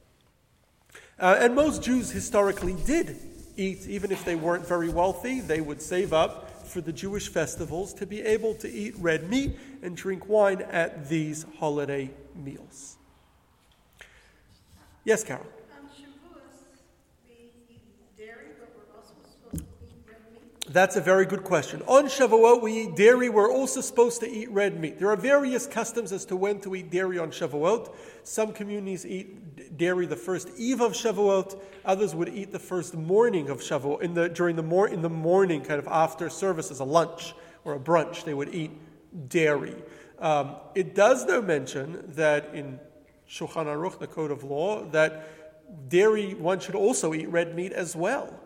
Uh, 1.18 1.36
and 1.40 1.54
most 1.54 1.82
Jews 1.82 2.10
historically 2.10 2.76
did 2.86 3.16
eat, 3.56 3.86
even 3.88 4.12
if 4.12 4.24
they 4.24 4.36
weren't 4.36 4.66
very 4.66 4.88
wealthy, 4.88 5.40
they 5.40 5.60
would 5.60 5.82
save 5.82 6.12
up 6.12 6.66
for 6.66 6.80
the 6.80 6.92
Jewish 6.92 7.28
festivals 7.28 7.92
to 7.94 8.06
be 8.06 8.20
able 8.20 8.54
to 8.54 8.70
eat 8.70 8.94
red 8.98 9.28
meat 9.28 9.58
and 9.82 9.96
drink 9.96 10.28
wine 10.28 10.62
at 10.62 11.08
these 11.08 11.44
holiday 11.58 12.10
meals. 12.36 12.96
Yes, 15.04 15.24
Carol. 15.24 15.46
That's 20.70 20.96
a 20.96 21.00
very 21.00 21.24
good 21.24 21.44
question. 21.44 21.82
On 21.86 22.04
Shavuot, 22.04 22.60
we 22.60 22.82
eat 22.82 22.94
dairy. 22.94 23.30
We're 23.30 23.50
also 23.50 23.80
supposed 23.80 24.20
to 24.20 24.30
eat 24.30 24.50
red 24.50 24.78
meat. 24.78 24.98
There 24.98 25.08
are 25.08 25.16
various 25.16 25.66
customs 25.66 26.12
as 26.12 26.26
to 26.26 26.36
when 26.36 26.60
to 26.60 26.74
eat 26.74 26.90
dairy 26.90 27.18
on 27.18 27.30
Shavuot. 27.30 27.94
Some 28.22 28.52
communities 28.52 29.06
eat 29.06 29.78
dairy 29.78 30.04
the 30.04 30.16
first 30.16 30.50
eve 30.58 30.82
of 30.82 30.92
Shavuot. 30.92 31.58
Others 31.86 32.14
would 32.14 32.28
eat 32.28 32.52
the 32.52 32.58
first 32.58 32.94
morning 32.94 33.48
of 33.48 33.60
Shavuot. 33.60 34.02
In 34.02 34.12
the, 34.12 34.28
during 34.28 34.56
the, 34.56 34.62
mor- 34.62 34.88
in 34.88 35.00
the 35.00 35.08
morning, 35.08 35.62
kind 35.62 35.78
of 35.78 35.88
after 35.88 36.28
service, 36.28 36.70
as 36.70 36.80
a 36.80 36.84
lunch 36.84 37.34
or 37.64 37.72
a 37.72 37.80
brunch, 37.80 38.24
they 38.24 38.34
would 38.34 38.54
eat 38.54 38.72
dairy. 39.30 39.74
Um, 40.18 40.56
it 40.74 40.94
does, 40.94 41.26
though, 41.26 41.40
mention 41.40 42.04
that 42.08 42.54
in 42.54 42.78
Shulchan 43.26 43.64
Aruch, 43.64 43.98
the 44.00 44.06
Code 44.06 44.30
of 44.30 44.44
Law, 44.44 44.84
that 44.90 45.88
dairy, 45.88 46.34
one 46.34 46.60
should 46.60 46.74
also 46.74 47.14
eat 47.14 47.30
red 47.30 47.54
meat 47.54 47.72
as 47.72 47.96
well. 47.96 48.38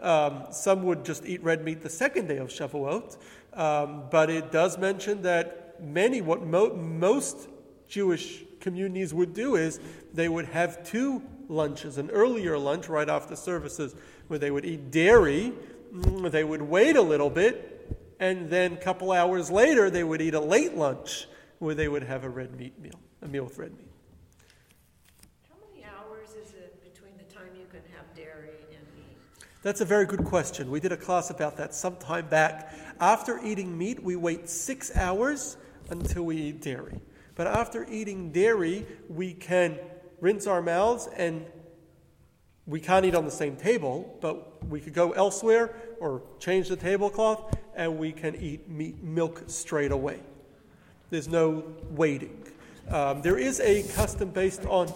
Um, 0.00 0.44
some 0.50 0.82
would 0.84 1.04
just 1.04 1.26
eat 1.26 1.42
red 1.42 1.64
meat 1.64 1.82
the 1.82 1.90
second 1.90 2.28
day 2.28 2.38
of 2.38 2.48
Shavuot, 2.48 3.16
um, 3.52 4.04
but 4.10 4.30
it 4.30 4.50
does 4.50 4.78
mention 4.78 5.22
that 5.22 5.80
many, 5.82 6.20
what 6.20 6.42
mo- 6.42 6.74
most 6.74 7.48
Jewish 7.86 8.44
communities 8.60 9.12
would 9.12 9.34
do 9.34 9.56
is 9.56 9.80
they 10.14 10.28
would 10.28 10.46
have 10.46 10.84
two 10.84 11.22
lunches 11.48 11.98
an 11.98 12.08
earlier 12.10 12.56
lunch 12.56 12.88
right 12.88 13.08
after 13.08 13.30
the 13.30 13.36
services 13.36 13.94
where 14.28 14.38
they 14.38 14.50
would 14.50 14.64
eat 14.64 14.90
dairy, 14.90 15.52
mm, 15.92 16.30
they 16.30 16.44
would 16.44 16.62
wait 16.62 16.96
a 16.96 17.02
little 17.02 17.30
bit, 17.30 17.98
and 18.20 18.48
then 18.48 18.74
a 18.74 18.76
couple 18.76 19.10
hours 19.10 19.50
later 19.50 19.90
they 19.90 20.04
would 20.04 20.22
eat 20.22 20.34
a 20.34 20.40
late 20.40 20.76
lunch 20.76 21.26
where 21.58 21.74
they 21.74 21.88
would 21.88 22.04
have 22.04 22.24
a 22.24 22.28
red 22.28 22.56
meat 22.56 22.78
meal, 22.80 23.00
a 23.22 23.28
meal 23.28 23.44
with 23.44 23.58
red 23.58 23.76
meat. 23.76 23.89
That's 29.62 29.82
a 29.82 29.84
very 29.84 30.06
good 30.06 30.24
question. 30.24 30.70
We 30.70 30.80
did 30.80 30.90
a 30.90 30.96
class 30.96 31.28
about 31.28 31.58
that 31.58 31.74
some 31.74 31.96
time 31.96 32.28
back. 32.28 32.72
After 32.98 33.38
eating 33.44 33.76
meat, 33.76 34.02
we 34.02 34.16
wait 34.16 34.48
six 34.48 34.96
hours 34.96 35.58
until 35.90 36.22
we 36.22 36.36
eat 36.36 36.62
dairy. 36.62 36.98
But 37.34 37.46
after 37.46 37.86
eating 37.90 38.32
dairy, 38.32 38.86
we 39.08 39.34
can 39.34 39.78
rinse 40.20 40.46
our 40.46 40.62
mouths 40.62 41.10
and 41.14 41.44
we 42.66 42.80
can't 42.80 43.04
eat 43.04 43.14
on 43.14 43.26
the 43.26 43.30
same 43.30 43.56
table, 43.56 44.16
but 44.22 44.66
we 44.66 44.80
could 44.80 44.94
go 44.94 45.12
elsewhere 45.12 45.74
or 46.00 46.22
change 46.38 46.68
the 46.68 46.76
tablecloth 46.76 47.54
and 47.74 47.98
we 47.98 48.12
can 48.12 48.36
eat 48.36 48.66
meat, 48.66 49.02
milk 49.02 49.42
straight 49.48 49.92
away. 49.92 50.20
There's 51.10 51.28
no 51.28 51.64
waiting. 51.90 52.46
Um, 52.88 53.20
there 53.20 53.36
is 53.36 53.60
a 53.60 53.82
custom 53.94 54.30
based 54.30 54.64
on 54.64 54.90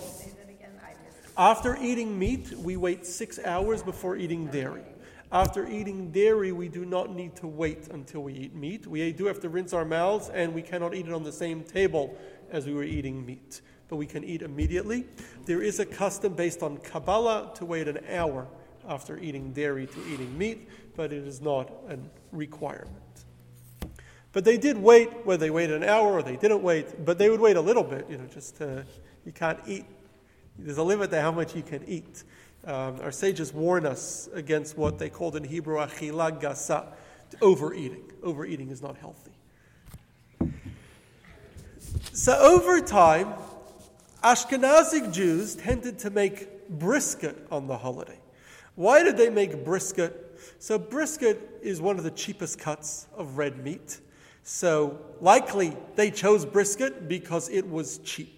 after 1.37 1.77
eating 1.81 2.19
meat, 2.19 2.53
we 2.59 2.77
wait 2.77 3.07
six 3.07 3.39
hours 3.45 3.83
before 3.83 4.17
eating 4.17 4.47
dairy. 4.47 4.85
After 5.33 5.67
eating 5.67 6.13
dairy, 6.13 6.53
we 6.53 6.69
do 6.69 6.85
not 6.85 7.11
need 7.11 7.35
to 7.37 7.49
wait 7.49 7.89
until 7.89 8.23
we 8.23 8.35
eat 8.35 8.55
meat. 8.55 8.87
We 8.87 9.11
do 9.13 9.27
have 9.27 9.41
to 9.41 9.49
rinse 9.49 9.73
our 9.73 9.85
mouths, 9.85 10.29
and 10.29 10.55
we 10.55 10.63
cannot 10.63 10.95
eat 10.95 11.09
it 11.09 11.13
on 11.13 11.25
the 11.25 11.33
same 11.33 11.65
table 11.65 12.17
as 12.53 12.67
we 12.67 12.73
were 12.73 12.85
eating 12.85 13.27
meat. 13.27 13.61
But 13.89 13.97
we 13.97 14.07
can 14.07 14.23
eat 14.23 14.43
immediately. 14.43 15.07
There 15.45 15.61
is 15.61 15.81
a 15.81 15.87
custom 15.87 16.35
based 16.35 16.63
on 16.63 16.77
Kabbalah 16.79 17.53
to 17.57 17.65
wait 17.65 17.89
an 17.89 17.99
hour 18.13 18.47
after 18.89 19.19
eating 19.19 19.53
dairy 19.53 19.87
to 19.89 20.07
eating 20.13 20.39
meat, 20.39 20.69
but 20.95 21.13
it 21.13 21.27
is 21.27 21.41
not 21.41 21.69
a 21.89 21.99
requirement. 22.31 22.93
But 24.33 24.45
they 24.45 24.57
did 24.57 24.79
wait, 24.79 25.09
whether 25.25 25.41
they 25.41 25.51
waited 25.51 25.83
an 25.83 25.89
hour 25.89 26.13
or 26.13 26.23
they 26.23 26.37
didn't 26.37 26.63
wait, 26.63 27.05
but 27.05 27.19
they 27.19 27.31
would 27.31 27.41
wait 27.41 27.57
a 27.57 27.61
little 27.61 27.85
bit, 27.85 28.07
you 28.09 28.19
know, 28.19 28.27
just 28.27 28.57
to, 28.59 28.85
you 29.25 29.33
can't 29.33 29.59
eat 29.67 29.85
there's 30.59 30.79
a 30.79 30.83
limit 30.83 31.11
to 31.11 31.21
how 31.21 31.33
much 31.33 31.55
you 31.55 31.63
can 31.63 31.85
eat. 31.87 32.25
Um, 32.65 33.01
our 33.01 33.13
sages 33.13 33.53
warn 33.53 33.85
us 33.87 34.29
against 34.33 34.79
what 34.79 34.99
they 34.99 35.11
called 35.11 35.37
in 35.37 35.45
Hebrew 35.45 35.77
achila 35.77 36.41
gasa, 36.41 36.87
overeating. 37.43 38.11
Overeating 38.23 38.71
is 38.71 38.81
not 38.81 38.97
healthy. 38.97 39.33
So 42.13 42.39
over 42.39 42.81
time, 42.81 43.35
Ashkenazic 44.23 45.13
Jews 45.13 45.55
tended 45.55 45.99
to 46.01 46.11
make 46.11 46.69
brisket 46.71 47.47
on 47.51 47.67
the 47.67 47.77
holiday. 47.77 48.19
Why 48.75 49.03
did 49.03 49.17
they 49.17 49.29
make 49.29 49.65
brisket? 49.65 50.21
So, 50.59 50.79
brisket 50.79 51.61
is 51.63 51.81
one 51.81 51.99
of 51.99 52.05
the 52.05 52.11
cheapest 52.11 52.59
cuts 52.59 53.07
of 53.17 53.39
red 53.39 53.63
meat. 53.63 54.01
So, 54.43 54.99
likely 55.21 55.77
they 55.95 56.11
chose 56.11 56.45
brisket 56.45 57.09
because 57.09 57.49
it 57.51 57.69
was 57.69 57.99
cheap. 57.99 58.34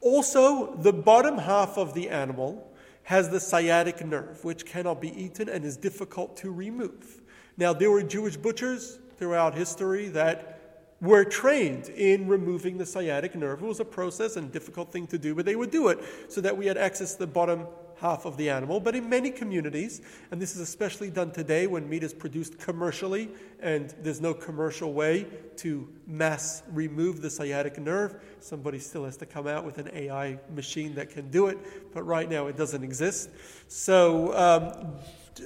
Also, 0.00 0.74
the 0.76 0.92
bottom 0.92 1.38
half 1.38 1.76
of 1.76 1.94
the 1.94 2.08
animal 2.08 2.70
has 3.04 3.30
the 3.30 3.40
sciatic 3.40 4.04
nerve, 4.04 4.44
which 4.44 4.66
cannot 4.66 5.00
be 5.00 5.08
eaten 5.20 5.48
and 5.48 5.64
is 5.64 5.76
difficult 5.76 6.36
to 6.36 6.52
remove. 6.52 7.22
Now, 7.56 7.72
there 7.72 7.90
were 7.90 8.02
Jewish 8.02 8.36
butchers 8.36 8.98
throughout 9.16 9.54
history 9.54 10.08
that 10.08 10.58
were 11.00 11.24
trained 11.24 11.88
in 11.88 12.28
removing 12.28 12.76
the 12.76 12.86
sciatic 12.86 13.34
nerve. 13.34 13.62
It 13.62 13.66
was 13.66 13.80
a 13.80 13.84
process 13.84 14.36
and 14.36 14.52
difficult 14.52 14.92
thing 14.92 15.06
to 15.08 15.18
do, 15.18 15.34
but 15.34 15.46
they 15.46 15.56
would 15.56 15.70
do 15.70 15.88
it 15.88 16.00
so 16.28 16.40
that 16.40 16.56
we 16.56 16.66
had 16.66 16.76
access 16.76 17.14
to 17.14 17.20
the 17.20 17.26
bottom 17.26 17.66
half 18.00 18.24
of 18.24 18.36
the 18.36 18.50
animal. 18.50 18.80
But 18.80 18.94
in 18.94 19.08
many 19.08 19.30
communities, 19.30 20.00
and 20.30 20.40
this 20.40 20.54
is 20.54 20.60
especially 20.60 21.10
done 21.10 21.30
today 21.30 21.66
when 21.66 21.88
meat 21.88 22.02
is 22.02 22.14
produced 22.14 22.58
commercially 22.58 23.28
and 23.60 23.94
there's 24.02 24.20
no 24.20 24.34
commercial 24.34 24.92
way 24.92 25.26
to 25.56 25.88
mass 26.06 26.62
remove 26.72 27.20
the 27.20 27.30
sciatic 27.30 27.78
nerve, 27.78 28.20
somebody 28.40 28.78
still 28.78 29.04
has 29.04 29.16
to 29.18 29.26
come 29.26 29.46
out 29.46 29.64
with 29.64 29.78
an 29.78 29.90
AI 29.92 30.38
machine 30.54 30.94
that 30.94 31.10
can 31.10 31.30
do 31.30 31.48
it, 31.48 31.58
but 31.92 32.02
right 32.04 32.28
now 32.28 32.46
it 32.46 32.56
doesn't 32.56 32.84
exist. 32.84 33.30
So, 33.66 34.36
um, 34.36 34.94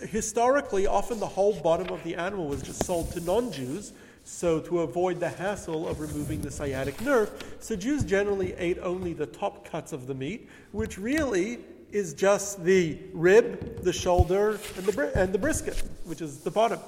historically, 0.09 0.87
often 0.87 1.21
the 1.21 1.27
whole 1.27 1.55
bottom 1.61 1.89
of 1.89 2.03
the 2.05 2.15
animal 2.15 2.47
was 2.47 2.63
just 2.63 2.85
sold 2.85 3.13
to 3.13 3.21
non 3.21 3.53
Jews. 3.53 3.93
So, 4.25 4.61
to 4.61 4.81
avoid 4.81 5.19
the 5.19 5.29
hassle 5.29 5.89
of 5.89 5.99
removing 5.99 6.43
the 6.43 6.51
sciatic 6.51 7.01
nerve, 7.01 7.57
so 7.59 7.75
Jews 7.75 8.05
generally 8.05 8.53
ate 8.53 8.79
only 8.79 9.15
the 9.15 9.27
top 9.27 9.69
cuts 9.69 9.93
of 9.93 10.07
the 10.07 10.15
meat, 10.15 10.49
which 10.71 10.97
really 10.97 11.59
is 11.93 12.15
just 12.15 12.65
the 12.65 12.99
rib, 13.13 13.83
the 13.83 13.93
shoulder, 13.93 14.59
and 14.77 14.87
the, 14.87 15.13
and 15.15 15.33
the 15.33 15.39
brisket, 15.39 15.83
which 16.05 16.21
is 16.21 16.41
the 16.41 16.51
bottom, 16.51 16.81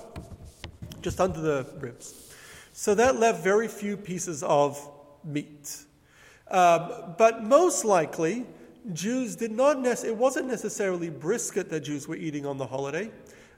just 1.02 1.20
under 1.20 1.40
the 1.40 1.66
ribs. 1.78 2.32
So 2.72 2.94
that 2.94 3.20
left 3.20 3.44
very 3.44 3.68
few 3.68 3.96
pieces 3.96 4.42
of 4.42 4.80
meat. 5.22 5.84
Um, 6.48 7.14
but 7.18 7.44
most 7.44 7.84
likely, 7.84 8.46
Jews 8.92 9.36
did 9.36 9.52
not 9.52 9.78
necessarily, 9.78 10.16
it 10.16 10.20
wasn't 10.20 10.46
necessarily 10.48 11.10
brisket 11.10 11.70
that 11.70 11.80
Jews 11.80 12.08
were 12.08 12.16
eating 12.16 12.46
on 12.46 12.58
the 12.58 12.66
holiday. 12.66 13.10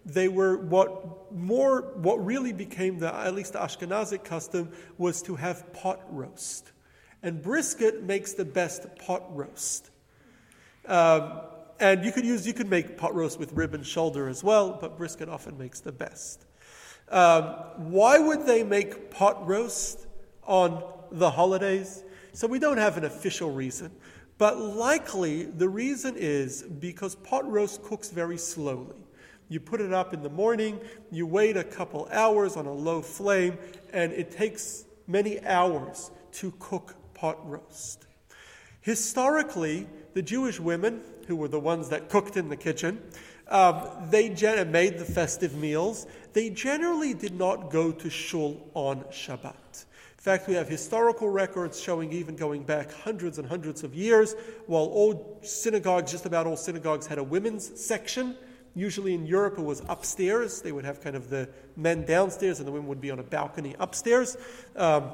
They 0.04 0.28
were 0.28 0.56
what 0.56 1.32
more, 1.32 1.92
what 1.96 2.24
really 2.24 2.52
became 2.52 2.98
the, 2.98 3.12
at 3.12 3.35
least 3.35 3.54
the 3.54 3.59
Ashkenazic 3.59 4.22
custom, 4.22 4.70
was 4.98 5.22
to 5.22 5.35
have 5.37 5.72
pot 5.72 6.00
roast. 6.09 6.72
And 7.22 7.42
brisket 7.42 8.02
makes 8.02 8.35
the 8.35 8.44
best 8.44 8.87
pot 8.98 9.24
roast. 9.35 9.90
Um, 10.87 11.40
and 11.79 12.05
you 12.05 12.12
could 12.12 12.25
use, 12.25 12.46
you 12.46 12.55
could 12.55 12.70
make 12.70 12.96
pot 12.96 13.14
roast 13.14 13.38
with 13.38 13.53
rib 13.53 13.75
and 13.75 13.87
shoulder 13.87 14.29
as 14.29 14.42
well, 14.42 14.79
but 14.81 14.96
brisket 14.96 15.29
often 15.29 15.59
makes 15.59 15.81
the 15.81 15.92
best. 15.92 16.46
Um, 17.11 17.42
why 17.77 18.18
would 18.18 18.46
they 18.46 18.64
make 18.64 19.11
pot 19.11 19.46
roast 19.46 20.07
on 20.44 20.83
the 21.12 21.31
holidays? 21.31 22.03
So 22.33 22.46
we 22.46 22.59
don't 22.59 22.79
have 22.79 22.96
an 22.96 23.05
official 23.05 23.51
reason, 23.51 23.90
but 24.38 24.59
likely 24.59 25.44
the 25.44 25.68
reason 25.68 26.14
is 26.16 26.62
because 26.62 27.14
pot 27.14 27.51
roast 27.51 27.83
cooks 27.83 28.11
very 28.11 28.38
slowly. 28.38 28.96
You 29.49 29.61
put 29.61 29.81
it 29.81 29.92
up 29.92 30.12
in 30.12 30.22
the 30.22 30.31
morning, 30.31 30.81
you 31.11 31.27
wait 31.27 31.57
a 31.57 31.62
couple 31.62 32.09
hours 32.11 32.57
on 32.57 32.66
a 32.66 32.72
low 32.72 33.01
flame, 33.01 33.59
and 33.92 34.12
it 34.12 34.33
takes 34.33 34.85
many 35.07 35.44
hours 35.44 36.11
to 36.33 36.53
cook 36.59 36.96
pot 37.14 37.38
roast. 37.49 38.07
Historically, 38.81 39.87
the 40.16 40.22
Jewish 40.22 40.59
women, 40.59 41.02
who 41.26 41.37
were 41.37 41.46
the 41.46 41.61
ones 41.61 41.90
that 41.90 42.09
cooked 42.09 42.38
in 42.38 42.48
the 42.48 42.57
kitchen, 42.57 43.02
um, 43.48 43.87
they 44.09 44.31
gen- 44.31 44.72
made 44.72 44.96
the 44.96 45.05
festive 45.05 45.55
meals. 45.55 46.07
They 46.33 46.48
generally 46.48 47.12
did 47.12 47.35
not 47.35 47.70
go 47.70 47.92
to 47.92 48.09
shul 48.09 48.66
on 48.72 49.05
Shabbat. 49.11 49.52
In 49.52 50.22
fact, 50.22 50.48
we 50.48 50.55
have 50.55 50.70
historical 50.70 51.29
records 51.29 51.79
showing 51.79 52.14
even 52.14 52.35
going 52.35 52.62
back 52.62 52.90
hundreds 52.94 53.38
and 53.38 53.46
hundreds 53.46 53.85
of 53.85 53.94
years, 53.94 54.35
while 54.66 54.87
all 54.87 55.38
synagogues, 55.42 56.12
just 56.12 56.24
about 56.24 56.46
all 56.46 56.57
synagogues, 56.57 57.07
had 57.07 57.18
a 57.18 57.22
women's 57.22 57.79
section. 57.79 58.38
Usually 58.74 59.12
in 59.12 59.26
Europe, 59.26 59.59
it 59.59 59.64
was 59.64 59.83
upstairs. 59.87 60.62
They 60.62 60.72
would 60.72 60.87
have 60.87 61.02
kind 61.02 61.14
of 61.14 61.29
the 61.29 61.50
men 61.76 62.07
downstairs, 62.07 62.59
and 62.59 62.66
the 62.66 62.72
women 62.72 62.88
would 62.88 63.02
be 63.02 63.11
on 63.11 63.18
a 63.18 63.22
balcony 63.22 63.76
upstairs. 63.79 64.38
Um, 64.76 65.11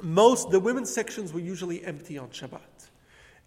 most 0.00 0.48
the 0.48 0.60
women's 0.60 0.90
sections 0.90 1.34
were 1.34 1.40
usually 1.40 1.84
empty 1.84 2.16
on 2.16 2.28
Shabbat 2.28 2.86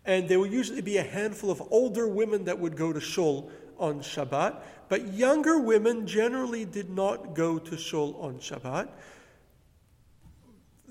and 0.06 0.28
there 0.28 0.40
would 0.40 0.52
usually 0.52 0.82
be 0.82 0.98
a 0.98 1.04
handful 1.04 1.52
of 1.52 1.62
older 1.72 2.08
women 2.08 2.46
that 2.46 2.60
would 2.60 2.76
go 2.76 2.94
to 2.94 3.00
shul 3.00 3.52
on 3.78 4.02
Shabbat, 4.02 4.62
but 4.90 5.14
younger 5.14 5.60
women 5.60 6.08
generally 6.08 6.66
did 6.66 6.90
not 6.90 7.34
go 7.34 7.60
to 7.60 7.78
shul 7.78 8.18
on 8.20 8.40
Shabbat. 8.40 8.90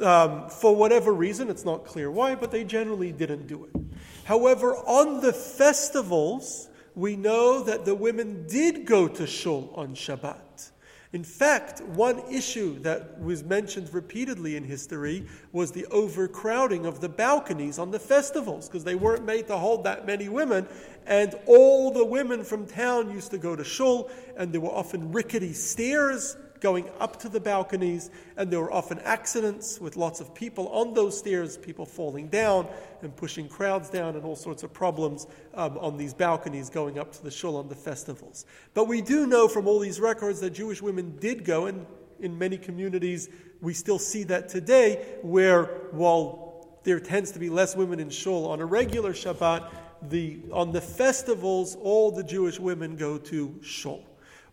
Um, 0.00 0.48
for 0.48 0.76
whatever 0.76 1.12
reason, 1.12 1.50
it's 1.50 1.64
not 1.64 1.84
clear 1.84 2.10
why, 2.10 2.36
but 2.36 2.52
they 2.52 2.62
generally 2.62 3.10
didn't 3.10 3.48
do 3.48 3.64
it. 3.64 3.82
However, 4.24 4.76
on 4.76 5.20
the 5.20 5.32
festivals, 5.32 6.68
we 6.94 7.16
know 7.16 7.62
that 7.64 7.84
the 7.84 7.94
women 7.94 8.46
did 8.46 8.86
go 8.86 9.08
to 9.08 9.26
shul 9.26 9.72
on 9.74 9.94
Shabbat. 9.94 10.70
In 11.12 11.24
fact, 11.24 11.80
one 11.80 12.20
issue 12.30 12.78
that 12.80 13.18
was 13.18 13.42
mentioned 13.42 13.94
repeatedly 13.94 14.56
in 14.56 14.64
history 14.64 15.26
was 15.52 15.72
the 15.72 15.86
overcrowding 15.86 16.84
of 16.84 17.00
the 17.00 17.08
balconies 17.08 17.78
on 17.78 17.90
the 17.90 17.98
festivals, 17.98 18.68
because 18.68 18.84
they 18.84 18.94
weren't 18.94 19.24
made 19.24 19.46
to 19.46 19.56
hold 19.56 19.84
that 19.84 20.06
many 20.06 20.28
women, 20.28 20.68
and 21.06 21.34
all 21.46 21.90
the 21.90 22.04
women 22.04 22.44
from 22.44 22.66
town 22.66 23.10
used 23.10 23.30
to 23.30 23.38
go 23.38 23.56
to 23.56 23.64
shul, 23.64 24.10
and 24.36 24.52
there 24.52 24.60
were 24.60 24.68
often 24.68 25.10
rickety 25.10 25.54
stairs 25.54 26.36
going 26.60 26.88
up 27.00 27.18
to 27.20 27.28
the 27.28 27.40
balconies, 27.40 28.10
and 28.36 28.50
there 28.50 28.60
were 28.60 28.72
often 28.72 28.98
accidents 29.00 29.80
with 29.80 29.96
lots 29.96 30.20
of 30.20 30.34
people 30.34 30.68
on 30.68 30.94
those 30.94 31.18
stairs, 31.18 31.56
people 31.56 31.86
falling 31.86 32.28
down 32.28 32.66
and 33.02 33.14
pushing 33.16 33.48
crowds 33.48 33.90
down, 33.90 34.16
and 34.16 34.24
all 34.24 34.36
sorts 34.36 34.62
of 34.62 34.72
problems 34.72 35.26
um, 35.54 35.78
on 35.78 35.96
these 35.96 36.14
balconies 36.14 36.70
going 36.70 36.98
up 36.98 37.12
to 37.12 37.22
the 37.22 37.30
shul 37.30 37.56
on 37.56 37.68
the 37.68 37.74
festivals. 37.74 38.46
But 38.74 38.88
we 38.88 39.00
do 39.00 39.26
know 39.26 39.48
from 39.48 39.66
all 39.66 39.78
these 39.78 40.00
records 40.00 40.40
that 40.40 40.50
Jewish 40.50 40.82
women 40.82 41.16
did 41.18 41.44
go, 41.44 41.66
and 41.66 41.86
in 42.20 42.36
many 42.36 42.58
communities 42.58 43.28
we 43.60 43.74
still 43.74 43.98
see 43.98 44.24
that 44.24 44.48
today, 44.48 45.18
where 45.22 45.64
while 45.90 46.78
there 46.84 47.00
tends 47.00 47.32
to 47.32 47.38
be 47.38 47.50
less 47.50 47.76
women 47.76 48.00
in 48.00 48.10
shul 48.10 48.46
on 48.46 48.60
a 48.60 48.66
regular 48.66 49.12
Shabbat, 49.12 49.68
the, 50.02 50.40
on 50.52 50.72
the 50.72 50.80
festivals, 50.80 51.76
all 51.76 52.10
the 52.10 52.22
Jewish 52.22 52.60
women 52.60 52.96
go 52.96 53.18
to 53.18 53.58
shul. 53.62 54.04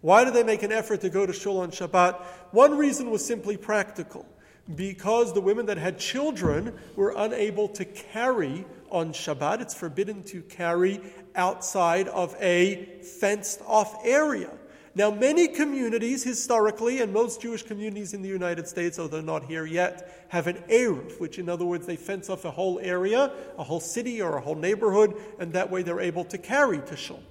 Why 0.01 0.23
did 0.23 0.33
they 0.33 0.43
make 0.43 0.63
an 0.63 0.71
effort 0.71 1.01
to 1.01 1.09
go 1.09 1.25
to 1.25 1.33
shul 1.33 1.59
on 1.59 1.71
Shabbat? 1.71 2.21
One 2.51 2.77
reason 2.77 3.09
was 3.11 3.25
simply 3.25 3.57
practical. 3.57 4.25
Because 4.73 5.31
the 5.31 5.41
women 5.41 5.67
that 5.67 5.77
had 5.77 5.99
children 5.99 6.75
were 6.95 7.13
unable 7.15 7.67
to 7.69 7.85
carry 7.85 8.65
on 8.89 9.13
Shabbat, 9.13 9.61
it's 9.61 9.75
forbidden 9.75 10.23
to 10.23 10.41
carry 10.41 11.01
outside 11.35 12.07
of 12.07 12.35
a 12.39 12.99
fenced 13.19 13.61
off 13.67 14.03
area. 14.03 14.49
Now, 14.97 15.11
many 15.11 15.49
communities 15.49 16.23
historically, 16.23 17.01
and 17.01 17.11
most 17.11 17.41
Jewish 17.41 17.63
communities 17.63 18.13
in 18.13 18.21
the 18.21 18.29
United 18.29 18.65
States, 18.65 18.97
although 18.97 19.21
not 19.21 19.43
here 19.43 19.65
yet, 19.65 20.25
have 20.29 20.47
an 20.47 20.63
Eruv, 20.69 21.19
which 21.19 21.37
in 21.37 21.49
other 21.49 21.65
words, 21.65 21.85
they 21.85 21.97
fence 21.97 22.29
off 22.29 22.45
a 22.45 22.51
whole 22.51 22.79
area, 22.79 23.31
a 23.57 23.63
whole 23.63 23.81
city, 23.81 24.21
or 24.21 24.37
a 24.37 24.41
whole 24.41 24.55
neighborhood, 24.55 25.13
and 25.37 25.51
that 25.51 25.69
way 25.69 25.83
they're 25.83 25.99
able 25.99 26.23
to 26.23 26.37
carry 26.37 26.79
to 26.79 26.95
Shul. 26.95 27.21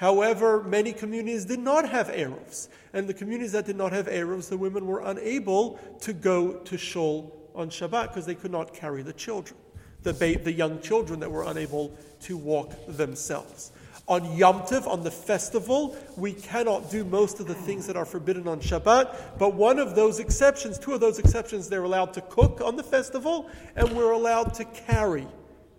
However, 0.00 0.62
many 0.62 0.94
communities 0.94 1.44
did 1.44 1.58
not 1.58 1.86
have 1.86 2.08
Eruvs. 2.08 2.68
And 2.94 3.06
the 3.06 3.12
communities 3.12 3.52
that 3.52 3.66
did 3.66 3.76
not 3.76 3.92
have 3.92 4.06
Eruvs, 4.06 4.48
the 4.48 4.56
women 4.56 4.86
were 4.86 5.00
unable 5.00 5.78
to 6.00 6.14
go 6.14 6.54
to 6.54 6.78
Shul 6.78 7.30
on 7.54 7.68
Shabbat 7.68 8.08
because 8.08 8.24
they 8.24 8.34
could 8.34 8.50
not 8.50 8.72
carry 8.72 9.02
the 9.02 9.12
children, 9.12 9.58
the, 10.02 10.14
ba- 10.14 10.38
the 10.38 10.52
young 10.52 10.80
children 10.80 11.20
that 11.20 11.30
were 11.30 11.44
unable 11.44 11.94
to 12.20 12.38
walk 12.38 12.72
themselves. 12.88 13.72
On 14.08 14.24
Yom 14.38 14.62
Tov, 14.62 14.86
on 14.86 15.02
the 15.02 15.10
festival, 15.10 15.94
we 16.16 16.32
cannot 16.32 16.90
do 16.90 17.04
most 17.04 17.38
of 17.38 17.46
the 17.46 17.54
things 17.54 17.86
that 17.86 17.98
are 17.98 18.06
forbidden 18.06 18.48
on 18.48 18.58
Shabbat, 18.58 19.38
but 19.38 19.52
one 19.52 19.78
of 19.78 19.94
those 19.96 20.18
exceptions, 20.18 20.78
two 20.78 20.94
of 20.94 21.00
those 21.00 21.18
exceptions, 21.18 21.68
they're 21.68 21.84
allowed 21.84 22.14
to 22.14 22.22
cook 22.22 22.62
on 22.64 22.76
the 22.76 22.82
festival, 22.82 23.50
and 23.76 23.92
we're 23.92 24.12
allowed 24.12 24.54
to 24.54 24.64
carry 24.64 25.26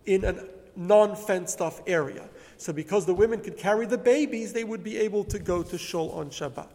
in 0.05 0.23
a 0.25 0.36
non 0.75 1.15
fenced 1.15 1.62
off 1.62 1.81
area. 1.88 2.29
So, 2.57 2.71
because 2.73 3.05
the 3.05 3.13
women 3.13 3.41
could 3.41 3.57
carry 3.57 3.86
the 3.86 3.97
babies, 3.97 4.53
they 4.53 4.63
would 4.63 4.84
be 4.84 4.97
able 4.97 5.23
to 5.25 5.39
go 5.39 5.63
to 5.63 5.77
Shul 5.77 6.12
on 6.12 6.29
Shabbat. 6.29 6.67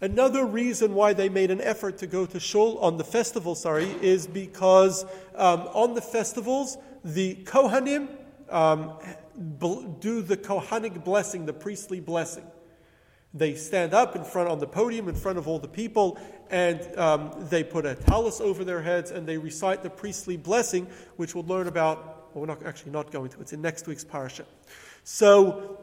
Another 0.00 0.44
reason 0.44 0.94
why 0.94 1.14
they 1.14 1.28
made 1.28 1.50
an 1.50 1.60
effort 1.60 1.98
to 1.98 2.06
go 2.06 2.26
to 2.26 2.38
Shul 2.38 2.78
on 2.78 2.98
the 2.98 3.04
festival, 3.04 3.54
sorry, 3.54 3.86
is 4.02 4.26
because 4.26 5.04
um, 5.34 5.62
on 5.72 5.94
the 5.94 6.02
festivals, 6.02 6.76
the 7.02 7.36
Kohanim 7.44 8.08
um, 8.50 8.92
do 10.00 10.22
the 10.22 10.36
Kohanic 10.36 11.02
blessing, 11.02 11.46
the 11.46 11.52
priestly 11.52 12.00
blessing. 12.00 12.44
They 13.32 13.54
stand 13.54 13.92
up 13.92 14.16
in 14.16 14.24
front 14.24 14.48
on 14.48 14.58
the 14.58 14.66
podium 14.66 15.08
in 15.08 15.14
front 15.14 15.38
of 15.38 15.46
all 15.48 15.58
the 15.58 15.68
people, 15.68 16.18
and 16.50 16.80
um, 16.98 17.32
they 17.50 17.64
put 17.64 17.84
a 17.84 17.94
tallis 17.94 18.40
over 18.40 18.64
their 18.64 18.82
heads, 18.82 19.10
and 19.10 19.26
they 19.26 19.36
recite 19.36 19.82
the 19.82 19.90
priestly 19.90 20.36
blessing, 20.36 20.86
which 21.16 21.34
we'll 21.34 21.44
learn 21.44 21.68
about. 21.68 22.15
Well, 22.36 22.42
we're 22.42 22.52
not 22.52 22.66
actually 22.66 22.92
not 22.92 23.10
going 23.10 23.30
to. 23.30 23.40
It's 23.40 23.54
in 23.54 23.62
next 23.62 23.86
week's 23.86 24.04
parasha. 24.04 24.44
So 25.04 25.80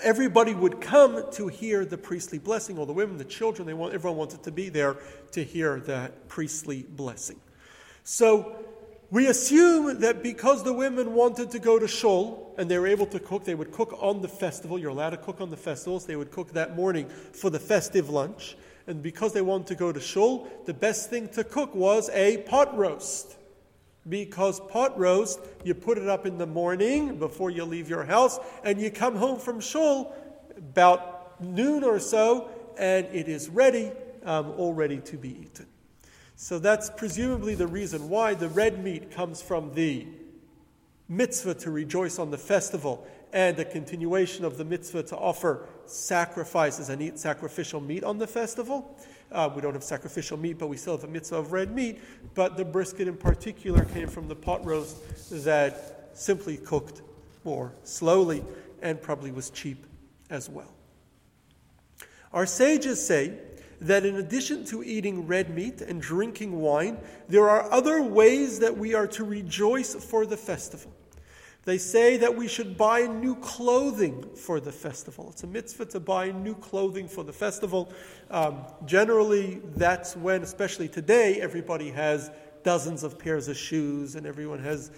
everybody 0.00 0.54
would 0.54 0.80
come 0.80 1.24
to 1.32 1.48
hear 1.48 1.84
the 1.84 1.98
priestly 1.98 2.38
blessing, 2.38 2.78
all 2.78 2.86
the 2.86 2.92
women, 2.92 3.18
the 3.18 3.24
children, 3.24 3.66
they 3.66 3.74
want, 3.74 3.92
everyone 3.92 4.16
wanted 4.16 4.44
to 4.44 4.52
be 4.52 4.68
there 4.68 4.96
to 5.32 5.42
hear 5.42 5.80
that 5.80 6.28
priestly 6.28 6.84
blessing. 6.88 7.40
So 8.04 8.64
we 9.10 9.26
assume 9.26 9.98
that 10.02 10.22
because 10.22 10.62
the 10.62 10.72
women 10.72 11.14
wanted 11.14 11.50
to 11.50 11.58
go 11.58 11.80
to 11.80 11.88
Shul 11.88 12.54
and 12.58 12.70
they 12.70 12.78
were 12.78 12.86
able 12.86 13.06
to 13.06 13.18
cook, 13.18 13.42
they 13.42 13.56
would 13.56 13.72
cook 13.72 13.98
on 14.00 14.22
the 14.22 14.28
festival. 14.28 14.78
You're 14.78 14.90
allowed 14.90 15.10
to 15.10 15.16
cook 15.16 15.40
on 15.40 15.50
the 15.50 15.56
festivals. 15.56 16.06
They 16.06 16.14
would 16.14 16.30
cook 16.30 16.52
that 16.52 16.76
morning 16.76 17.08
for 17.08 17.50
the 17.50 17.58
festive 17.58 18.08
lunch. 18.08 18.56
And 18.86 19.02
because 19.02 19.32
they 19.32 19.42
wanted 19.42 19.66
to 19.66 19.74
go 19.74 19.90
to 19.90 19.98
Shul, 19.98 20.46
the 20.64 20.74
best 20.74 21.10
thing 21.10 21.28
to 21.30 21.42
cook 21.42 21.74
was 21.74 22.08
a 22.10 22.36
pot 22.42 22.78
roast. 22.78 23.36
Because 24.08 24.58
pot 24.60 24.98
roast, 24.98 25.40
you 25.64 25.74
put 25.74 25.96
it 25.96 26.08
up 26.08 26.26
in 26.26 26.38
the 26.38 26.46
morning 26.46 27.18
before 27.18 27.50
you 27.50 27.64
leave 27.64 27.88
your 27.88 28.04
house, 28.04 28.38
and 28.64 28.80
you 28.80 28.90
come 28.90 29.16
home 29.16 29.38
from 29.38 29.60
Shul 29.60 30.12
about 30.56 31.40
noon 31.40 31.84
or 31.84 31.98
so, 31.98 32.50
and 32.78 33.06
it 33.06 33.28
is 33.28 33.48
ready, 33.48 33.92
um, 34.24 34.52
all 34.56 34.74
ready 34.74 34.98
to 34.98 35.16
be 35.16 35.30
eaten. 35.42 35.66
So 36.34 36.58
that's 36.58 36.90
presumably 36.90 37.54
the 37.54 37.68
reason 37.68 38.08
why 38.08 38.34
the 38.34 38.48
red 38.48 38.82
meat 38.82 39.12
comes 39.12 39.40
from 39.40 39.74
the 39.74 40.06
mitzvah 41.08 41.54
to 41.54 41.70
rejoice 41.70 42.18
on 42.18 42.30
the 42.30 42.38
festival 42.38 43.06
and 43.32 43.58
a 43.58 43.64
continuation 43.64 44.44
of 44.44 44.58
the 44.58 44.64
mitzvah 44.64 45.02
to 45.04 45.16
offer 45.16 45.68
sacrifices 45.86 46.88
and 46.88 47.00
eat 47.00 47.18
sacrificial 47.18 47.80
meat 47.80 48.04
on 48.04 48.18
the 48.18 48.26
festival. 48.26 48.96
Uh, 49.32 49.50
we 49.54 49.62
don't 49.62 49.74
have 49.74 49.84
sacrificial 49.84 50.36
meat, 50.36 50.58
but 50.58 50.68
we 50.68 50.76
still 50.76 50.96
have 50.96 51.04
a 51.04 51.12
mitzvah 51.12 51.36
of 51.36 51.52
red 51.52 51.74
meat. 51.74 52.00
But 52.34 52.56
the 52.56 52.64
brisket 52.64 53.08
in 53.08 53.16
particular 53.16 53.84
came 53.86 54.08
from 54.08 54.28
the 54.28 54.36
pot 54.36 54.64
roast 54.64 54.96
that 55.44 56.10
simply 56.14 56.56
cooked 56.56 57.02
more 57.44 57.72
slowly 57.82 58.44
and 58.82 59.00
probably 59.00 59.32
was 59.32 59.50
cheap 59.50 59.86
as 60.30 60.48
well. 60.48 60.72
Our 62.32 62.46
sages 62.46 63.04
say 63.04 63.38
that 63.80 64.06
in 64.06 64.16
addition 64.16 64.64
to 64.66 64.82
eating 64.82 65.26
red 65.26 65.50
meat 65.50 65.80
and 65.80 66.00
drinking 66.00 66.60
wine, 66.60 66.98
there 67.28 67.48
are 67.48 67.70
other 67.70 68.02
ways 68.02 68.60
that 68.60 68.76
we 68.76 68.94
are 68.94 69.06
to 69.08 69.24
rejoice 69.24 69.94
for 69.94 70.24
the 70.24 70.36
festival. 70.36 70.92
They 71.64 71.78
say 71.78 72.16
that 72.16 72.34
we 72.34 72.48
should 72.48 72.76
buy 72.76 73.06
new 73.06 73.36
clothing 73.36 74.34
for 74.34 74.58
the 74.58 74.72
festival. 74.72 75.28
It's 75.30 75.44
a 75.44 75.46
mitzvah 75.46 75.86
to 75.86 76.00
buy 76.00 76.32
new 76.32 76.56
clothing 76.56 77.06
for 77.06 77.22
the 77.22 77.32
festival. 77.32 77.92
Um, 78.30 78.64
generally, 78.84 79.60
that's 79.76 80.16
when, 80.16 80.42
especially 80.42 80.88
today, 80.88 81.40
everybody 81.40 81.90
has 81.90 82.32
dozens 82.64 83.04
of 83.04 83.16
pairs 83.16 83.46
of 83.46 83.56
shoes 83.56 84.16
and 84.16 84.26
everyone 84.26 84.58
has 84.58 84.90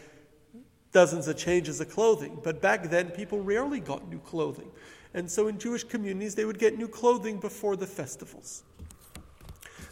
dozens 0.92 1.28
of 1.28 1.36
changes 1.36 1.80
of 1.82 1.90
clothing. 1.90 2.40
But 2.42 2.62
back 2.62 2.84
then, 2.84 3.10
people 3.10 3.40
rarely 3.40 3.80
got 3.80 4.08
new 4.08 4.20
clothing. 4.20 4.70
And 5.12 5.30
so 5.30 5.48
in 5.48 5.58
Jewish 5.58 5.84
communities, 5.84 6.34
they 6.34 6.46
would 6.46 6.58
get 6.58 6.78
new 6.78 6.88
clothing 6.88 7.40
before 7.40 7.76
the 7.76 7.86
festivals. 7.86 8.62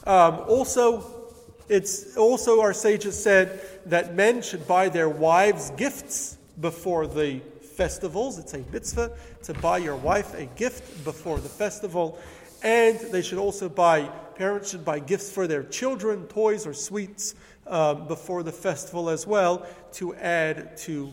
Um, 0.06 0.40
also, 0.48 1.32
it's 1.68 2.16
also 2.16 2.62
our 2.62 2.72
sages 2.72 3.22
said 3.22 3.60
that 3.86 4.14
men 4.14 4.40
should 4.40 4.66
buy 4.66 4.88
their 4.88 5.08
wives 5.08 5.70
gifts 5.70 6.38
before 6.60 7.06
the 7.06 7.40
festivals. 7.62 8.38
It's 8.38 8.54
a 8.54 8.58
mitzvah 8.72 9.12
to 9.44 9.54
buy 9.54 9.78
your 9.78 9.96
wife 9.96 10.34
a 10.34 10.46
gift 10.46 11.04
before 11.04 11.38
the 11.38 11.48
festival. 11.48 12.18
And 12.62 12.98
they 12.98 13.22
should 13.22 13.38
also 13.38 13.68
buy, 13.68 14.04
parents 14.36 14.70
should 14.70 14.84
buy 14.84 15.00
gifts 15.00 15.30
for 15.30 15.46
their 15.46 15.64
children, 15.64 16.26
toys 16.26 16.66
or 16.66 16.74
sweets, 16.74 17.34
um, 17.66 18.06
before 18.06 18.42
the 18.42 18.52
festival 18.52 19.08
as 19.08 19.26
well, 19.26 19.66
to 19.92 20.14
add 20.14 20.76
to 20.78 21.12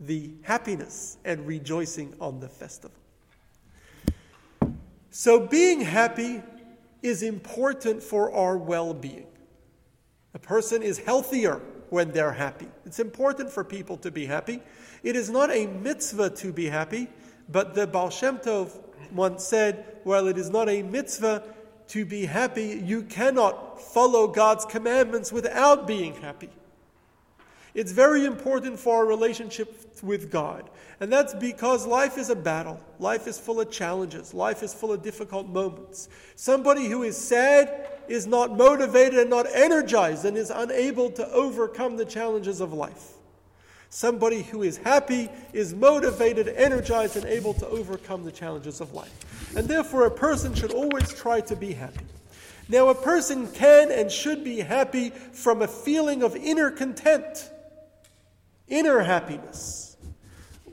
the 0.00 0.30
happiness 0.42 1.18
and 1.24 1.46
rejoicing 1.46 2.14
on 2.20 2.40
the 2.40 2.48
festival. 2.48 2.96
So, 5.10 5.46
being 5.46 5.80
happy 5.80 6.42
is 7.02 7.22
important 7.22 8.02
for 8.02 8.32
our 8.32 8.56
well 8.56 8.94
being. 8.94 9.26
A 10.34 10.38
person 10.38 10.82
is 10.82 10.98
healthier 10.98 11.60
when 11.90 12.10
they're 12.12 12.32
happy. 12.32 12.68
It's 12.86 12.98
important 12.98 13.50
for 13.50 13.62
people 13.62 13.96
to 13.98 14.10
be 14.10 14.26
happy. 14.26 14.60
It 15.02 15.16
is 15.16 15.28
not 15.28 15.50
a 15.50 15.66
mitzvah 15.66 16.30
to 16.30 16.52
be 16.52 16.66
happy, 16.66 17.08
but 17.48 17.74
the 17.74 17.86
Baal 17.86 18.10
Shem 18.10 18.38
Tov 18.38 18.70
once 19.12 19.44
said, 19.44 19.84
while 20.04 20.28
it 20.28 20.38
is 20.38 20.50
not 20.50 20.68
a 20.68 20.82
mitzvah 20.82 21.42
to 21.88 22.04
be 22.04 22.26
happy, 22.26 22.80
you 22.84 23.02
cannot 23.02 23.80
follow 23.80 24.28
God's 24.28 24.64
commandments 24.64 25.32
without 25.32 25.86
being 25.86 26.14
happy. 26.14 26.50
It's 27.74 27.92
very 27.92 28.24
important 28.24 28.78
for 28.78 28.96
our 28.98 29.06
relationship 29.06 30.02
with 30.02 30.30
God. 30.30 30.70
And 30.98 31.12
that's 31.12 31.34
because 31.34 31.86
life 31.86 32.18
is 32.18 32.28
a 32.28 32.36
battle. 32.36 32.80
Life 32.98 33.26
is 33.26 33.38
full 33.38 33.60
of 33.60 33.70
challenges. 33.70 34.34
Life 34.34 34.62
is 34.62 34.74
full 34.74 34.92
of 34.92 35.02
difficult 35.02 35.48
moments. 35.48 36.08
Somebody 36.34 36.86
who 36.86 37.04
is 37.04 37.16
sad 37.16 37.88
is 38.10 38.26
not 38.26 38.56
motivated 38.56 39.20
and 39.20 39.30
not 39.30 39.46
energized 39.54 40.24
and 40.24 40.36
is 40.36 40.50
unable 40.50 41.10
to 41.10 41.26
overcome 41.30 41.96
the 41.96 42.04
challenges 42.04 42.60
of 42.60 42.72
life. 42.72 43.12
Somebody 43.88 44.42
who 44.42 44.62
is 44.62 44.76
happy 44.76 45.28
is 45.52 45.74
motivated, 45.74 46.48
energized, 46.48 47.16
and 47.16 47.24
able 47.26 47.54
to 47.54 47.66
overcome 47.68 48.24
the 48.24 48.32
challenges 48.32 48.80
of 48.80 48.92
life. 48.94 49.54
And 49.56 49.66
therefore, 49.66 50.06
a 50.06 50.10
person 50.10 50.54
should 50.54 50.72
always 50.72 51.12
try 51.12 51.40
to 51.42 51.56
be 51.56 51.72
happy. 51.72 52.04
Now, 52.68 52.88
a 52.88 52.94
person 52.94 53.46
can 53.48 53.90
and 53.90 54.10
should 54.10 54.44
be 54.44 54.60
happy 54.60 55.10
from 55.10 55.62
a 55.62 55.68
feeling 55.68 56.22
of 56.22 56.36
inner 56.36 56.70
content 56.70 57.50
inner 58.68 59.00
happiness. 59.00 59.96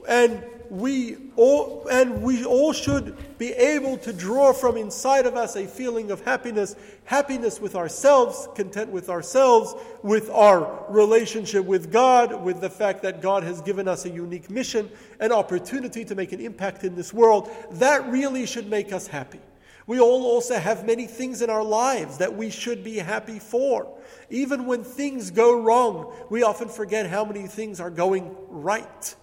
And 0.07 0.43
we 0.69 1.17
all 1.35 1.87
and 1.89 2.21
we 2.21 2.43
all 2.45 2.73
should 2.73 3.15
be 3.37 3.51
able 3.53 3.97
to 3.99 4.11
draw 4.13 4.53
from 4.53 4.77
inside 4.77 5.25
of 5.25 5.35
us 5.35 5.55
a 5.55 5.65
feeling 5.65 6.11
of 6.11 6.21
happiness, 6.21 6.75
happiness 7.05 7.59
with 7.59 7.75
ourselves, 7.75 8.47
content 8.55 8.91
with 8.91 9.09
ourselves, 9.09 9.75
with 10.03 10.29
our 10.29 10.85
relationship 10.89 11.65
with 11.65 11.91
God, 11.91 12.43
with 12.43 12.61
the 12.61 12.69
fact 12.69 13.01
that 13.03 13.21
God 13.21 13.43
has 13.43 13.61
given 13.61 13.87
us 13.87 14.05
a 14.05 14.09
unique 14.09 14.49
mission, 14.49 14.89
an 15.19 15.31
opportunity 15.31 16.03
to 16.05 16.15
make 16.15 16.31
an 16.31 16.39
impact 16.39 16.83
in 16.83 16.95
this 16.95 17.13
world. 17.13 17.49
That 17.71 18.09
really 18.09 18.45
should 18.45 18.69
make 18.69 18.91
us 18.91 19.07
happy. 19.07 19.39
We 19.87 20.01
all 20.01 20.25
also 20.25 20.59
have 20.59 20.85
many 20.85 21.07
things 21.07 21.41
in 21.41 21.49
our 21.49 21.63
lives 21.63 22.17
that 22.17 22.35
we 22.35 22.49
should 22.49 22.83
be 22.83 22.97
happy 22.97 23.39
for. 23.39 23.87
Even 24.29 24.65
when 24.65 24.83
things 24.83 25.31
go 25.31 25.61
wrong, 25.61 26.13
we 26.29 26.43
often 26.43 26.67
forget 26.67 27.07
how 27.07 27.23
many 27.23 27.47
things 27.47 27.79
are 27.79 27.89
going 27.89 28.35
right. 28.49 29.15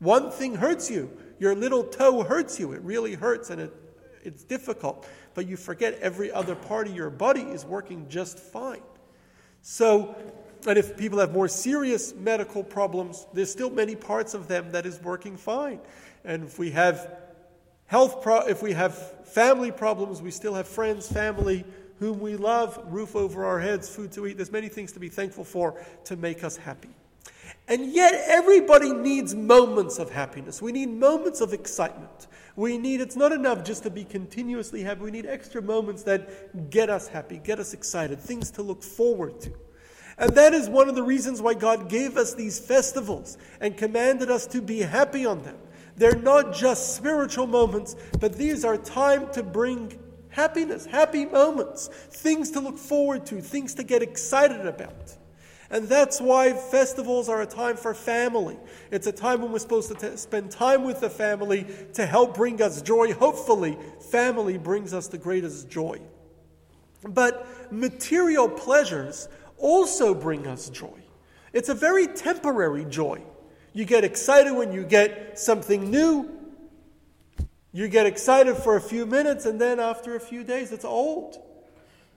One 0.00 0.30
thing 0.30 0.56
hurts 0.56 0.90
you, 0.90 1.10
your 1.38 1.54
little 1.54 1.84
toe 1.84 2.22
hurts 2.22 2.58
you. 2.58 2.72
It 2.72 2.82
really 2.82 3.14
hurts 3.14 3.50
and 3.50 3.60
it, 3.60 3.74
it's 4.24 4.42
difficult. 4.42 5.06
But 5.34 5.46
you 5.46 5.56
forget 5.56 5.98
every 6.00 6.32
other 6.32 6.54
part 6.54 6.88
of 6.88 6.96
your 6.96 7.10
body 7.10 7.42
is 7.42 7.64
working 7.64 8.06
just 8.08 8.38
fine. 8.38 8.82
So, 9.62 10.16
and 10.66 10.78
if 10.78 10.96
people 10.96 11.18
have 11.18 11.32
more 11.32 11.48
serious 11.48 12.14
medical 12.14 12.64
problems, 12.64 13.26
there's 13.32 13.52
still 13.52 13.70
many 13.70 13.94
parts 13.94 14.34
of 14.34 14.48
them 14.48 14.72
that 14.72 14.86
is 14.86 15.00
working 15.02 15.36
fine. 15.36 15.80
And 16.24 16.44
if 16.44 16.58
we 16.58 16.70
have 16.70 17.18
health, 17.86 18.22
pro- 18.22 18.46
if 18.46 18.62
we 18.62 18.72
have 18.72 19.26
family 19.28 19.70
problems, 19.70 20.22
we 20.22 20.30
still 20.30 20.54
have 20.54 20.66
friends, 20.66 21.08
family 21.08 21.64
whom 21.98 22.20
we 22.20 22.36
love, 22.36 22.82
roof 22.86 23.14
over 23.14 23.44
our 23.44 23.60
heads, 23.60 23.94
food 23.94 24.10
to 24.12 24.26
eat. 24.26 24.36
There's 24.38 24.50
many 24.50 24.68
things 24.68 24.92
to 24.92 25.00
be 25.00 25.10
thankful 25.10 25.44
for 25.44 25.84
to 26.04 26.16
make 26.16 26.42
us 26.42 26.56
happy. 26.56 26.88
And 27.70 27.92
yet, 27.92 28.24
everybody 28.26 28.92
needs 28.92 29.32
moments 29.32 30.00
of 30.00 30.10
happiness. 30.10 30.60
We 30.60 30.72
need 30.72 30.90
moments 30.90 31.40
of 31.40 31.52
excitement. 31.52 32.26
We 32.56 32.76
need, 32.76 33.00
it's 33.00 33.14
not 33.14 33.30
enough 33.30 33.62
just 33.62 33.84
to 33.84 33.90
be 33.90 34.02
continuously 34.02 34.82
happy. 34.82 35.02
We 35.02 35.12
need 35.12 35.24
extra 35.24 35.62
moments 35.62 36.02
that 36.02 36.70
get 36.70 36.90
us 36.90 37.06
happy, 37.06 37.38
get 37.38 37.60
us 37.60 37.72
excited, 37.72 38.18
things 38.18 38.50
to 38.52 38.62
look 38.62 38.82
forward 38.82 39.40
to. 39.42 39.52
And 40.18 40.34
that 40.34 40.52
is 40.52 40.68
one 40.68 40.88
of 40.88 40.96
the 40.96 41.04
reasons 41.04 41.40
why 41.40 41.54
God 41.54 41.88
gave 41.88 42.16
us 42.16 42.34
these 42.34 42.58
festivals 42.58 43.38
and 43.60 43.76
commanded 43.76 44.32
us 44.32 44.48
to 44.48 44.60
be 44.60 44.80
happy 44.80 45.24
on 45.24 45.40
them. 45.44 45.56
They're 45.96 46.18
not 46.18 46.52
just 46.52 46.96
spiritual 46.96 47.46
moments, 47.46 47.94
but 48.18 48.34
these 48.34 48.64
are 48.64 48.76
time 48.78 49.32
to 49.32 49.44
bring 49.44 49.96
happiness, 50.30 50.86
happy 50.86 51.24
moments, 51.24 51.86
things 51.86 52.50
to 52.50 52.60
look 52.60 52.78
forward 52.78 53.26
to, 53.26 53.40
things 53.40 53.74
to 53.74 53.84
get 53.84 54.02
excited 54.02 54.66
about. 54.66 55.16
And 55.70 55.88
that's 55.88 56.20
why 56.20 56.52
festivals 56.52 57.28
are 57.28 57.42
a 57.42 57.46
time 57.46 57.76
for 57.76 57.94
family. 57.94 58.58
It's 58.90 59.06
a 59.06 59.12
time 59.12 59.40
when 59.40 59.52
we're 59.52 59.60
supposed 59.60 59.88
to 59.88 60.10
t- 60.10 60.16
spend 60.16 60.50
time 60.50 60.82
with 60.82 61.00
the 61.00 61.10
family 61.10 61.64
to 61.94 62.06
help 62.06 62.34
bring 62.34 62.60
us 62.60 62.82
joy. 62.82 63.12
Hopefully, 63.12 63.78
family 64.10 64.58
brings 64.58 64.92
us 64.92 65.06
the 65.06 65.18
greatest 65.18 65.68
joy. 65.68 66.00
But 67.08 67.72
material 67.72 68.48
pleasures 68.48 69.28
also 69.58 70.12
bring 70.12 70.48
us 70.48 70.68
joy. 70.70 70.98
It's 71.52 71.68
a 71.68 71.74
very 71.74 72.08
temporary 72.08 72.84
joy. 72.84 73.22
You 73.72 73.84
get 73.84 74.02
excited 74.02 74.52
when 74.52 74.72
you 74.72 74.82
get 74.82 75.38
something 75.38 75.88
new. 75.88 76.28
You 77.72 77.86
get 77.86 78.06
excited 78.06 78.56
for 78.56 78.76
a 78.76 78.80
few 78.80 79.06
minutes, 79.06 79.46
and 79.46 79.60
then 79.60 79.78
after 79.78 80.16
a 80.16 80.20
few 80.20 80.42
days, 80.42 80.72
it's 80.72 80.84
old. 80.84 81.40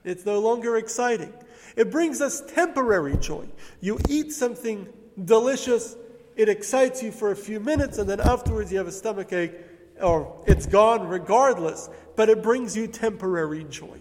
It's 0.04 0.26
no 0.26 0.38
longer 0.38 0.76
exciting. 0.76 1.32
It 1.76 1.90
brings 1.90 2.20
us 2.20 2.42
temporary 2.46 3.16
joy. 3.16 3.48
You 3.80 3.98
eat 4.08 4.32
something 4.32 4.86
delicious, 5.24 5.96
it 6.36 6.48
excites 6.48 7.02
you 7.02 7.10
for 7.10 7.30
a 7.30 7.36
few 7.36 7.58
minutes, 7.58 7.98
and 7.98 8.08
then 8.08 8.20
afterwards 8.20 8.70
you 8.70 8.78
have 8.78 8.86
a 8.86 8.92
stomach 8.92 9.32
ache, 9.32 9.54
or 10.00 10.42
it's 10.46 10.66
gone 10.66 11.08
regardless, 11.08 11.88
but 12.16 12.28
it 12.28 12.42
brings 12.42 12.76
you 12.76 12.86
temporary 12.86 13.64
joy. 13.64 13.98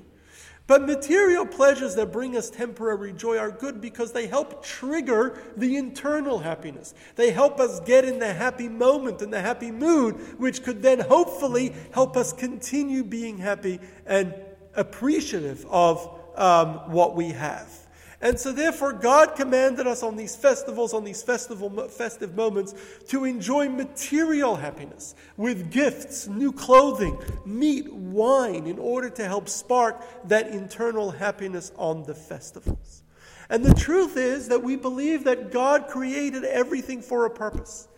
But 0.66 0.86
material 0.86 1.46
pleasures 1.46 1.96
that 1.96 2.14
bring 2.14 2.38
us 2.38 2.50
temporary 2.50 3.12
joy 3.12 3.38
are 3.38 3.52
good 3.52 3.82
because 3.82 4.14
they 4.14 4.28
help 4.28 4.64
trigger 4.64 5.38
the 5.58 5.76
internal 5.76 6.40
happiness. 6.40 6.94
They 7.16 7.32
help 7.32 7.60
us 7.60 7.82
get 7.82 8.06
in 8.06 8.20
the 8.20 8.34
happy 8.34 8.70
moment, 8.70 9.22
in 9.22 9.30
the 9.30 9.42
happy 9.42 9.72
mood, 9.72 10.40
which 10.40 10.64
could 10.64 10.82
then 10.82 11.02
hopefully 11.02 11.76
help 11.94 12.16
us 12.16 12.32
continue 12.32 13.04
being 13.04 13.38
happy 13.38 13.82
and 14.06 14.34
appreciative 14.76 15.66
of 15.70 16.20
um, 16.36 16.92
what 16.92 17.16
we 17.16 17.30
have. 17.30 17.70
And 18.24 18.40
so, 18.40 18.54
therefore, 18.54 18.94
God 18.94 19.36
commanded 19.36 19.86
us 19.86 20.02
on 20.02 20.16
these 20.16 20.34
festivals, 20.34 20.94
on 20.94 21.04
these 21.04 21.22
festival, 21.22 21.70
festive 21.90 22.36
moments, 22.36 22.74
to 23.10 23.26
enjoy 23.26 23.68
material 23.68 24.56
happiness 24.56 25.14
with 25.36 25.70
gifts, 25.70 26.30
new 26.30 26.54
clothing, 26.54 27.18
meat, 27.46 27.92
wine, 27.92 28.66
in 28.66 28.80
order 28.80 29.10
to 29.10 29.26
help 29.26 29.50
spark 29.50 30.02
that 30.30 30.48
internal 30.48 31.12
happiness 31.12 31.74
on 31.76 32.04
the 32.04 32.16
festivals. 32.16 33.04
And 33.50 33.64
the 33.64 33.74
truth 33.74 34.16
is 34.16 34.48
that 34.48 34.64
we 34.64 34.78
believe 34.78 35.26
that 35.26 35.52
God 35.52 35.88
created 35.88 36.46
everything 36.46 37.02
for 37.02 37.26
a 37.26 37.30
purpose. 37.30 37.90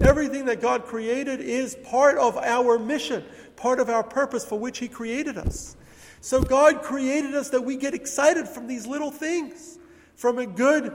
Everything 0.00 0.46
that 0.46 0.62
God 0.62 0.86
created 0.86 1.40
is 1.40 1.76
part 1.84 2.16
of 2.16 2.38
our 2.38 2.78
mission, 2.78 3.22
part 3.54 3.80
of 3.80 3.90
our 3.90 4.02
purpose 4.02 4.46
for 4.46 4.58
which 4.58 4.78
He 4.78 4.88
created 4.88 5.36
us. 5.36 5.76
So 6.24 6.40
God 6.40 6.80
created 6.80 7.34
us 7.34 7.50
that 7.50 7.60
we 7.60 7.76
get 7.76 7.92
excited 7.92 8.48
from 8.48 8.66
these 8.66 8.86
little 8.86 9.10
things, 9.10 9.78
from 10.16 10.38
a 10.38 10.46
good 10.46 10.90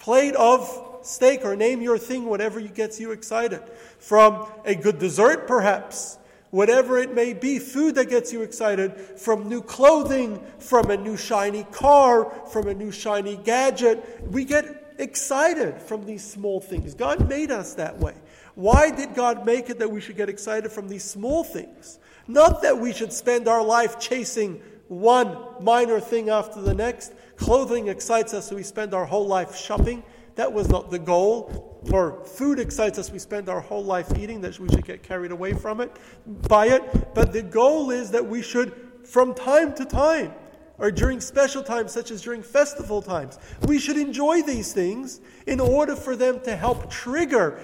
plate 0.00 0.34
of 0.34 0.98
steak 1.02 1.44
or 1.44 1.54
name 1.54 1.80
your 1.80 1.96
thing, 1.96 2.24
whatever 2.24 2.60
gets 2.60 2.98
you 2.98 3.12
excited, 3.12 3.62
from 4.00 4.48
a 4.64 4.74
good 4.74 4.98
dessert 4.98 5.46
perhaps, 5.46 6.18
whatever 6.50 6.98
it 6.98 7.14
may 7.14 7.34
be, 7.34 7.60
food 7.60 7.94
that 7.94 8.10
gets 8.10 8.32
you 8.32 8.42
excited, 8.42 8.96
from 8.96 9.48
new 9.48 9.62
clothing, 9.62 10.44
from 10.58 10.90
a 10.90 10.96
new 10.96 11.16
shiny 11.16 11.62
car, 11.70 12.32
from 12.48 12.66
a 12.66 12.74
new 12.74 12.90
shiny 12.90 13.36
gadget. 13.36 14.04
We 14.28 14.44
get 14.44 14.94
excited 14.98 15.80
from 15.80 16.04
these 16.04 16.28
small 16.28 16.60
things. 16.60 16.94
God 16.94 17.28
made 17.28 17.52
us 17.52 17.74
that 17.74 17.96
way. 18.00 18.16
Why 18.56 18.90
did 18.90 19.14
God 19.14 19.46
make 19.46 19.70
it 19.70 19.78
that 19.78 19.92
we 19.92 20.00
should 20.00 20.16
get 20.16 20.28
excited 20.28 20.72
from 20.72 20.88
these 20.88 21.04
small 21.04 21.44
things? 21.44 22.00
Not 22.28 22.62
that 22.62 22.78
we 22.78 22.92
should 22.92 23.12
spend 23.12 23.48
our 23.48 23.62
life 23.62 23.98
chasing 23.98 24.60
one 24.88 25.36
minor 25.60 26.00
thing 26.00 26.30
after 26.30 26.60
the 26.60 26.74
next. 26.74 27.12
Clothing 27.36 27.88
excites 27.88 28.34
us, 28.34 28.48
so 28.48 28.56
we 28.56 28.62
spend 28.62 28.92
our 28.92 29.04
whole 29.04 29.26
life 29.26 29.56
shopping. 29.56 30.02
That 30.34 30.52
was 30.52 30.68
not 30.68 30.90
the 30.90 30.98
goal. 30.98 31.80
Or 31.92 32.24
food 32.24 32.58
excites 32.58 32.98
us, 32.98 33.10
we 33.10 33.18
spend 33.18 33.48
our 33.48 33.60
whole 33.60 33.84
life 33.84 34.16
eating, 34.18 34.40
that 34.42 34.58
we 34.58 34.68
should 34.68 34.84
get 34.84 35.02
carried 35.02 35.30
away 35.30 35.54
from 35.54 35.80
it, 35.80 35.96
by 36.48 36.66
it. 36.66 37.14
But 37.14 37.32
the 37.32 37.42
goal 37.42 37.90
is 37.90 38.10
that 38.10 38.26
we 38.26 38.42
should, 38.42 38.74
from 39.04 39.34
time 39.34 39.74
to 39.74 39.84
time, 39.84 40.34
or 40.78 40.90
during 40.90 41.20
special 41.20 41.62
times, 41.62 41.92
such 41.92 42.10
as 42.10 42.22
during 42.22 42.42
festival 42.42 43.02
times, 43.02 43.38
we 43.66 43.78
should 43.78 43.98
enjoy 43.98 44.42
these 44.42 44.72
things 44.72 45.20
in 45.46 45.60
order 45.60 45.94
for 45.94 46.16
them 46.16 46.40
to 46.40 46.56
help 46.56 46.90
trigger 46.90 47.60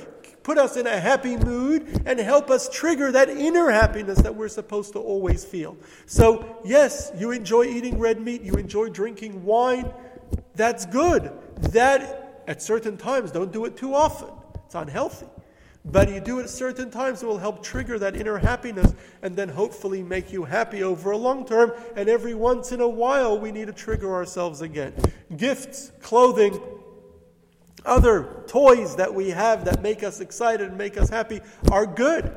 put 0.47 0.59
us 0.59 0.77
in 0.77 0.87
a 0.87 1.01
happy 1.01 1.37
mood, 1.37 2.03
and 2.07 2.21
help 2.21 2.51
us 2.51 2.69
trigger 2.69 3.11
that 3.11 3.29
inner 3.29 3.69
happiness 3.69 4.17
that 4.21 4.33
we're 4.33 4.47
supposed 4.47 4.93
to 4.93 5.01
always 5.01 5.45
feel. 5.45 5.77
So, 6.07 6.61
yes, 6.65 7.11
you 7.19 7.33
enjoy 7.33 7.65
eating 7.65 7.99
red 7.99 8.21
meat, 8.21 8.43
you 8.43 8.53
enjoy 8.53 8.91
drinking 8.91 9.45
wine. 9.45 9.93
That's 10.55 10.87
good. 10.87 11.33
That, 11.73 12.45
at 12.47 12.63
certain 12.63 12.97
times, 12.97 13.33
don't 13.33 13.53
do 13.53 13.65
it 13.65 13.77
too 13.77 13.93
often. 13.93 14.29
It's 14.67 14.77
unhealthy. 14.77 15.27
But 15.85 16.11
you 16.11 16.21
do 16.21 16.39
it 16.39 16.45
at 16.45 16.51
certain 16.51 16.93
times, 16.93 17.25
it 17.25 17.27
will 17.27 17.39
help 17.39 17.61
trigger 17.61 17.99
that 17.99 18.15
inner 18.15 18.39
happiness 18.39 18.95
and 19.23 19.35
then 19.35 19.49
hopefully 19.49 20.01
make 20.01 20.33
you 20.33 20.45
happy 20.45 20.85
over 20.85 21.11
a 21.11 21.17
long 21.17 21.45
term. 21.45 21.73
And 21.97 22.09
every 22.09 22.35
once 22.35 22.71
in 22.71 22.81
a 22.81 22.89
while, 22.89 23.37
we 23.37 23.51
need 23.51 23.67
to 23.67 23.73
trigger 23.73 24.15
ourselves 24.15 24.61
again. 24.61 24.95
Gifts, 25.37 25.91
clothing, 26.01 26.61
other 27.87 28.43
toys 28.47 28.97
that 28.97 29.15
we 29.15 29.31
have 29.31 29.65
that 29.65 29.83
make 29.83 30.03
us 30.03 30.21
excited 30.21 30.69
and 30.69 30.77
make 30.77 30.97
us 30.97 31.09
happy 31.09 31.41
are 31.71 31.87
good. 31.87 32.33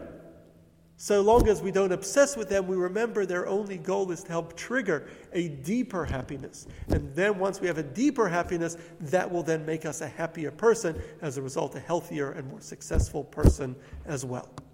So 1.01 1.21
long 1.21 1.47
as 1.47 1.61
we 1.61 1.71
don't 1.71 1.93
obsess 1.93 2.35
with 2.35 2.49
them, 2.49 2.67
we 2.67 2.75
remember 2.75 3.25
their 3.25 3.47
only 3.47 3.77
goal 3.77 4.11
is 4.11 4.21
to 4.23 4.31
help 4.31 4.57
trigger 4.57 5.07
a 5.31 5.47
deeper 5.47 6.03
happiness. 6.03 6.67
And 6.89 7.15
then 7.15 7.39
once 7.39 7.61
we 7.61 7.67
have 7.67 7.77
a 7.77 7.83
deeper 7.83 8.27
happiness, 8.27 8.75
that 8.99 9.31
will 9.31 9.41
then 9.41 9.65
make 9.65 9.85
us 9.85 10.01
a 10.01 10.09
happier 10.09 10.51
person, 10.51 11.01
as 11.21 11.37
a 11.37 11.41
result, 11.41 11.73
a 11.75 11.79
healthier 11.79 12.31
and 12.31 12.49
more 12.49 12.59
successful 12.59 13.23
person 13.23 13.77
as 14.07 14.25
well. 14.25 14.49